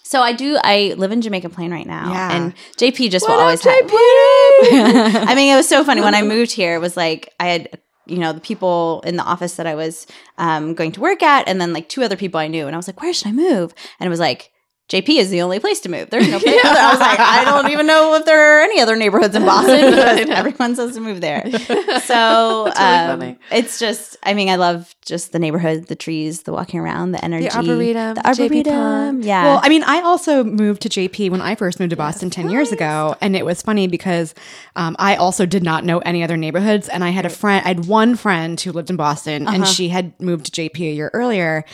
[0.08, 0.58] so I do.
[0.64, 2.32] I live in Jamaica Plain right now, Yeah.
[2.36, 3.90] and JP just will What always up, have.
[3.90, 5.26] JP?
[5.28, 6.74] I mean, it was so funny when I moved here.
[6.74, 10.06] It was like I had, you know, the people in the office that I was
[10.38, 12.78] um, going to work at, and then like two other people I knew, and I
[12.78, 14.50] was like, "Where should I move?" And it was like.
[14.88, 16.08] JP is the only place to move.
[16.08, 16.64] There's no place.
[16.64, 16.78] other.
[16.78, 19.90] I was like, I don't even know if there are any other neighborhoods in Boston
[19.90, 21.42] because everyone says to move there.
[21.44, 23.38] So That's really um, funny.
[23.52, 27.22] it's just, I mean, I love just the neighborhood, the trees, the walking around, the
[27.22, 28.72] energy, the arboretum, the arboretum.
[28.72, 29.24] pond.
[29.24, 29.44] Yeah.
[29.44, 32.48] Well, I mean, I also moved to JP when I first moved to Boston 10
[32.48, 33.14] years ago.
[33.20, 34.34] And it was funny because
[34.74, 36.88] um, I also did not know any other neighborhoods.
[36.88, 39.90] And I had a friend, I had one friend who lived in Boston and she
[39.90, 41.64] had moved to JP a year earlier.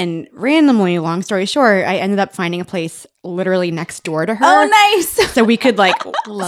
[0.00, 4.34] And randomly, long story short, I ended up finding a place literally next door to
[4.34, 4.44] her.
[4.44, 5.18] oh, nice.
[5.30, 5.94] So we could like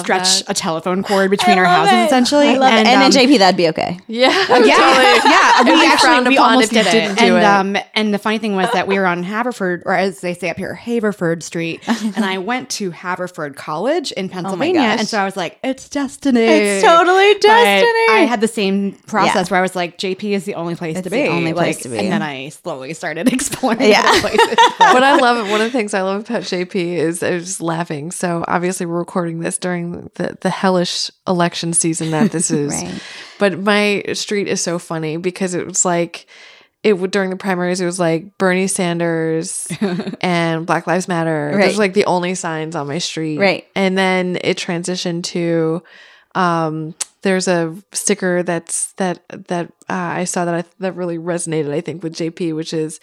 [0.00, 0.44] stretch that.
[0.48, 2.06] a telephone cord between I our houses it.
[2.06, 2.48] essentially.
[2.48, 2.90] I love and, it.
[2.90, 3.98] And um, in JP, that'd be okay.
[4.08, 4.28] Yeah.
[4.28, 4.66] yeah, totally.
[4.68, 5.62] yeah.
[5.62, 7.76] We be actually frowned we upon almost if you did it, do and it.
[7.78, 10.50] um, and the funny thing was that we were on Haverford, or as they say
[10.50, 14.98] up here, Haverford Street, and I went to Haverford College in Pennsylvania, gosh.
[15.00, 16.40] and so I was like, it's destiny.
[16.40, 18.06] It's totally But destiny.
[18.10, 19.52] I had the same process Yeah.
[19.52, 21.16] where I was like, JP is the only place to be.
[21.18, 21.98] It's to the be, only place Like, to be.
[21.98, 24.02] and then I slowly started exploring Yeah.
[24.04, 24.56] other places.
[24.78, 27.60] what I love, one of the things I love about JP is I was just
[27.60, 28.10] laughing.
[28.10, 32.72] So obviously we're recording this during the, the hellish election season that this is.
[32.72, 33.02] Right.
[33.38, 36.26] But my street is so funny because it was like
[36.82, 39.68] it would during the primaries it was like Bernie Sanders
[40.20, 41.50] and Black Lives Matter.
[41.52, 41.72] Those Right.
[41.72, 43.38] were like the only signs on my street.
[43.38, 43.66] Right.
[43.76, 45.82] And then it transitioned to
[46.34, 51.70] um there's a sticker that's that that uh, I saw that I, that really resonated
[51.72, 52.98] I think with JP which is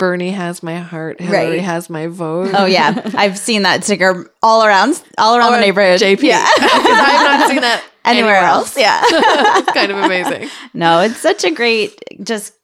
[0.00, 1.60] Bernie has my heart, Hillary Right.
[1.60, 2.50] has my vote.
[2.54, 6.00] Oh yeah, I've seen that sticker all around, all around the neighborhood.
[6.00, 6.22] JP.
[6.22, 6.44] Yeah.
[6.58, 8.76] I have not seen that anywhere else.
[8.76, 9.00] Yeah.
[9.04, 10.48] it's kind of amazing.
[10.74, 12.54] no, it's such a great just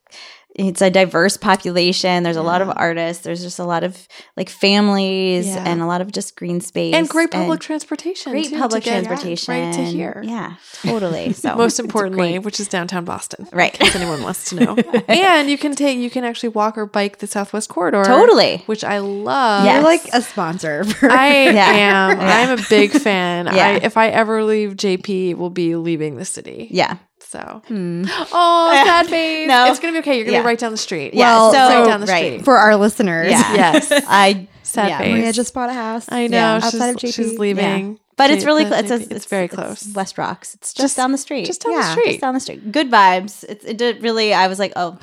[0.58, 2.22] it's a diverse population.
[2.22, 3.22] There's a lot of artists.
[3.24, 5.64] There's just a lot of like families Yeah.
[5.66, 8.32] and a lot of just green space And great public transportation.
[8.32, 10.22] great too, public get transportation Right to here.
[10.24, 11.32] Yeah, totally.
[11.46, 13.46] So Most importantly, which is downtown Boston.
[13.52, 13.76] Right.
[13.80, 14.74] If anyone wants to know.
[15.08, 18.04] and you can take you can actually walk or bike the Southwest Corridor.
[18.04, 18.62] Totally.
[18.66, 19.64] Which I love.
[19.64, 19.74] Yes.
[19.74, 20.84] You're like a sponsor.
[20.84, 21.70] For, I Yeah.
[22.10, 22.18] am.
[22.18, 22.36] Yeah.
[22.50, 23.46] I'm a big fan.
[23.46, 23.66] Yeah.
[23.66, 26.68] I, if I ever leave JP, will be leaving the city.
[26.70, 26.96] yeah.
[27.28, 28.04] So, Hmm.
[28.08, 29.48] oh, sad face.
[29.48, 29.66] No.
[29.70, 30.16] It's gonna be okay.
[30.16, 30.42] You're gonna Yeah.
[30.42, 31.12] be right down the street.
[31.14, 32.44] Yeah, Well, so right down the right.
[32.44, 33.30] for our listeners.
[33.30, 33.52] Yeah.
[33.54, 33.90] Yes.
[34.08, 35.12] I Sad yeah, face.
[35.12, 36.06] Maria just bought a house.
[36.10, 36.36] I know.
[36.36, 36.60] Yeah.
[36.60, 37.14] She's, Outside of JP.
[37.14, 37.98] she's leaving.
[38.16, 38.90] but it's really the close.
[38.90, 39.10] It's, JP.
[39.12, 39.88] a- it's very close.
[39.94, 40.54] West Rocks.
[40.54, 41.46] It's just, Just- down the street.
[41.46, 41.82] Just down Yeah.
[41.82, 42.06] the street.
[42.12, 42.72] Just down the street.
[42.72, 43.44] Good vibes.
[43.48, 44.34] It's, it did really.
[44.34, 44.98] I was like, oh,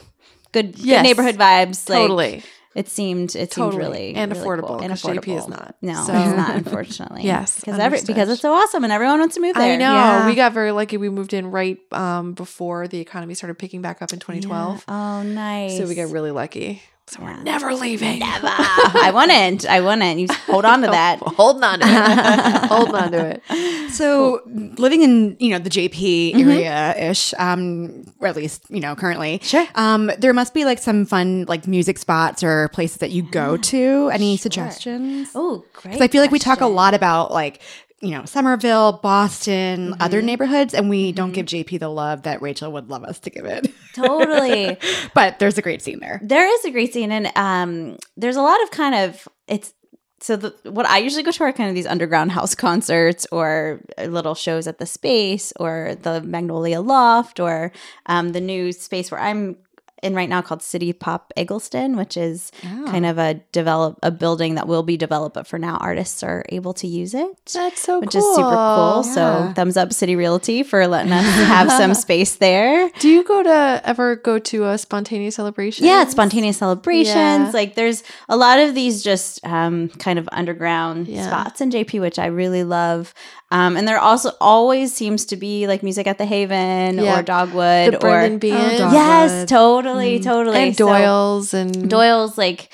[0.51, 0.99] good, Yes.
[0.99, 1.89] good neighborhood vibes.
[1.89, 2.43] Like, totally.
[2.75, 3.35] It seemed.
[3.35, 3.71] It Totally.
[3.71, 4.79] seemed really And really affordable, cool.
[4.81, 5.23] and affordable.
[5.23, 5.75] JP is not.
[5.81, 6.55] No, So- it's not.
[6.55, 7.23] Unfortunately.
[7.23, 9.73] Yes, because every because it's so awesome and everyone wants to move there.
[9.73, 9.93] I know.
[9.93, 10.25] Yeah.
[10.27, 10.97] We got very lucky.
[10.97, 14.85] We moved in right um, before the economy started picking back up in 2012.
[14.87, 15.77] Oh, nice.
[15.77, 16.81] So we got really lucky.
[17.07, 18.19] So we're never leaving.
[18.19, 18.47] Never.
[18.47, 19.65] I wouldn't.
[19.69, 20.19] I wouldn't.
[20.19, 21.19] You hold on to that.
[21.21, 22.65] Holding on to it.
[22.69, 23.91] Holding on to it.
[23.91, 24.41] So
[24.77, 29.39] living in you know the JP area ish, um, or at least you know currently,
[29.43, 29.67] Sure.
[29.75, 33.57] Um, there must be like some fun like music spots or places that you go
[33.57, 34.09] to.
[34.11, 35.29] Any suggestions?
[35.35, 35.91] Oh, great.
[35.93, 37.61] 'Cause I feel like we talk a lot about like
[38.03, 42.71] you know Somerville, Boston, other neighborhoods, and we don't give JP the love that Rachel
[42.73, 43.73] would love us to give it.
[43.95, 44.77] Totally.
[45.13, 46.19] but there's a great scene there.
[46.21, 49.73] There is a great scene, and um, there's a lot of kind of it's.
[50.19, 53.81] So the what I usually go to are kind of these underground house concerts or
[53.97, 57.71] little shows at the Space or the Magnolia Loft or
[58.05, 59.57] um, the new space where I'm
[60.03, 62.85] in right now called City Pop Egleston, which is Oh.
[62.87, 66.43] kind of a develop a building that will be developed, but for now artists are
[66.49, 67.27] able to use it.
[67.53, 68.19] That's so which cool.
[68.29, 69.03] is super cool.
[69.03, 72.89] So thumbs up City Realty for letting us have some space there.
[72.99, 75.85] Do you go to ever go to a spontaneous celebration?
[75.85, 77.15] Yeah, spontaneous celebrations.
[77.15, 77.51] Yeah.
[77.53, 81.27] Like there's a lot of these just um, kind of underground Yeah.
[81.27, 83.13] spots in JP, which I really love.
[83.53, 87.19] Um, and there also always seems to be like music at the Haven Yeah.
[87.19, 88.79] or Dogwood The Brendan Behan.
[88.79, 88.93] Dogwood.
[88.93, 90.57] yes, totally, totally.
[90.57, 92.69] And So- Doyle's and Doyle's like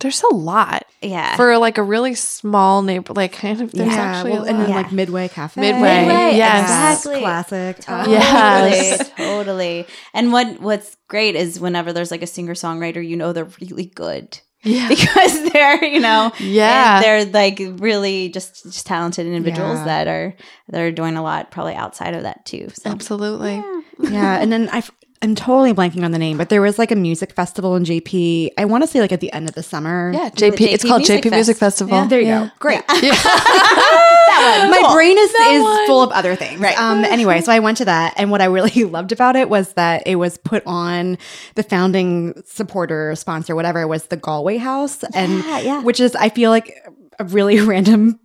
[0.00, 1.34] There's a lot yeah.
[1.36, 3.14] for like a really small neighbor.
[3.14, 4.76] Like kind of there's yeah, actually well, a and then Yeah.
[4.76, 5.60] like Midway Cafe.
[5.60, 6.62] Midway, Midway, yes.
[7.00, 7.20] exactly.
[7.20, 7.80] Classic.
[7.80, 9.10] Totally, Yes.
[9.16, 9.86] totally.
[10.14, 13.86] And what what's great is whenever there's like a singer songwriter, you know they're really
[13.86, 14.88] good yeah.
[14.94, 16.96] because they're you know Yeah.
[16.96, 19.84] and they're like really just just talented individuals Yeah.
[19.84, 20.34] that are
[20.68, 22.68] that are doing a lot probably outside of that too.
[22.74, 23.62] So Absolutely.
[23.98, 24.82] yeah, and then I.
[25.20, 28.50] I'm totally blanking on the name, but there was like a music festival in JP.
[28.56, 30.12] I want to say like at the end of the summer.
[30.14, 30.60] Yeah, The JP.
[30.60, 31.98] It's called Music JP Music Festival.
[31.98, 32.06] Yeah.
[32.06, 32.44] There you Yeah.
[32.44, 32.50] go.
[32.60, 32.82] Great.
[34.38, 35.86] that My brain is, is one.
[35.86, 36.60] full of other things.
[36.60, 36.78] Right.
[36.78, 39.72] Um, anyway, so I went to that, and what I really loved about it was
[39.74, 41.18] that it was put on
[41.54, 45.82] the founding supporter, sponsor, whatever, it was the Galway House, and yeah.
[45.82, 46.74] which is I feel like
[47.18, 48.20] a really random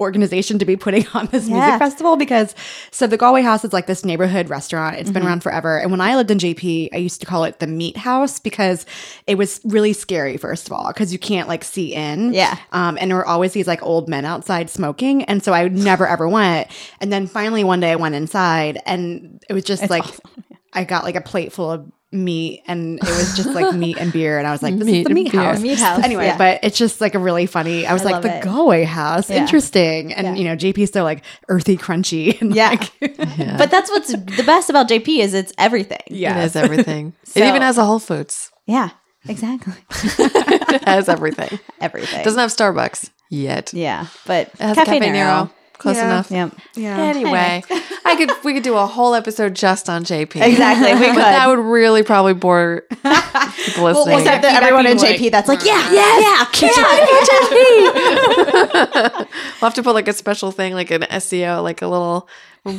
[0.00, 1.56] organization to be putting on this Yeah.
[1.60, 2.54] music festival because
[2.90, 4.96] so the Galway House is like this neighborhood restaurant.
[4.96, 5.14] It's Mm-hmm.
[5.14, 5.78] been around forever.
[5.78, 8.86] And when I lived in JP, I used to call it the meat house because
[9.26, 12.32] it was really scary, first of all, because you can't like see in.
[12.32, 12.56] Yeah.
[12.72, 15.24] Um, and there were always these like old men outside smoking.
[15.24, 16.68] And so I would never ever went.
[17.00, 20.04] And then finally one day I went inside and it was just like
[20.72, 24.12] I got like a plate full of meat and it was just like meat and
[24.12, 24.38] beer.
[24.38, 25.60] And I was like, this Meat is the meat house.
[25.60, 26.36] Meat house, Anyway, yeah.
[26.38, 27.86] but it's just like a really funny.
[27.86, 28.42] I was I like, the it.
[28.42, 29.30] Galway house.
[29.30, 29.36] Yeah.
[29.36, 30.12] Interesting.
[30.12, 30.34] And Yeah.
[30.34, 32.36] you know, JP's so like earthy, crunchy.
[32.40, 32.70] And Yeah.
[32.70, 32.92] like,
[33.38, 33.56] Yeah.
[33.56, 36.00] But that's what's the best about JP is it's everything.
[36.08, 36.40] yeah.
[36.40, 37.12] It is everything.
[37.24, 38.50] So- it even has a Whole Foods.
[38.66, 38.90] Yeah.
[39.28, 39.74] Exactly.
[40.18, 41.60] it has everything.
[41.80, 42.24] Everything.
[42.24, 43.72] Doesn't have Starbucks yet.
[43.74, 44.06] yeah.
[44.26, 45.12] But It has Cafe, Cafe, Nero.
[45.12, 45.50] Nero.
[45.80, 46.04] Close Yeah.
[46.04, 46.30] enough.
[46.30, 46.52] Yep.
[46.74, 46.98] Yeah.
[47.00, 47.62] Anyway,
[48.04, 50.36] I could we could do a whole episode just on JP.
[50.46, 50.92] Exactly.
[50.92, 51.16] We But could.
[51.22, 54.18] that would really probably bore people listening.
[54.18, 56.70] Except that everyone in JP that's like, yeah, yeah, yeah, yeah,
[57.40, 59.14] JP.
[59.26, 62.28] we'll have to put like a special thing, like an SEO, like a little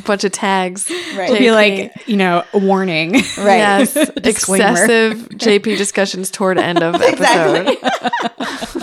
[0.06, 0.88] bunch of tags.
[1.16, 1.28] Right.
[1.30, 3.14] It'd be like, you know, a warning.
[3.36, 3.58] Right.
[3.58, 7.78] Yes, excessive JP discussions toward end of episode.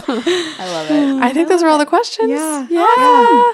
[0.09, 1.23] I love it.
[1.23, 2.31] I think those are all the questions.
[2.31, 2.67] Yeah.
[2.69, 3.53] yeah.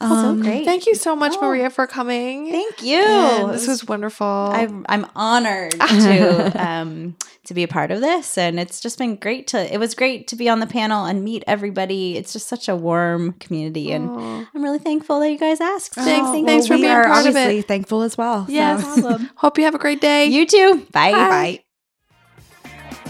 [0.00, 0.58] That's so great.
[0.60, 1.40] Um, Thank you so much, Oh.
[1.48, 2.50] Maria, for coming.
[2.50, 2.98] Thank you.
[2.98, 4.26] And this was wonderful.
[4.26, 9.16] I'm I'm honored to um to be a part of this, and it's just been
[9.16, 9.72] great to.
[9.72, 12.16] It was great to be on the panel and meet everybody.
[12.16, 14.48] It's just such a warm community, and Aw.
[14.54, 15.94] I'm really thankful that you guys asked.
[15.94, 16.74] Thanks- Thank thanks you.
[16.74, 17.38] for we being are part of it.
[17.38, 18.46] obviously thankful as well.
[18.46, 19.22] so- Yes.
[19.36, 20.26] Hope you have a great day.
[20.26, 20.86] You too.
[20.92, 21.12] Bye.
[21.12, 21.62] Bye.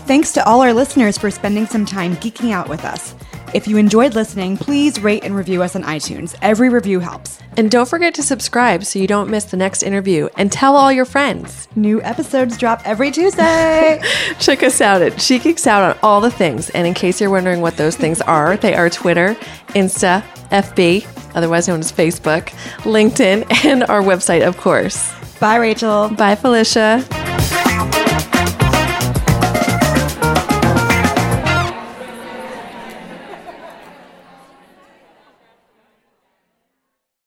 [0.06, 3.14] Thanks to all our listeners for spending some time geeking out with us.
[3.54, 6.34] If you enjoyed listening, please rate and review us on iTunes.
[6.42, 7.38] Every review helps.
[7.56, 10.28] and don't forget to subscribe so you don't miss the next interview.
[10.36, 11.68] And tell all your friends.
[11.74, 14.02] New episodes drop every Tuesday.
[14.38, 16.68] Check us out at She Geeks Out on all the things.
[16.70, 19.34] And in case you're wondering what those things are, they are Twitter,
[19.68, 22.48] Insta, FB, otherwise known as Facebook,
[22.82, 25.12] LinkedIn, and our website, of course.
[25.40, 26.10] Bye, Rachel.
[26.10, 27.02] Bye, Felicia.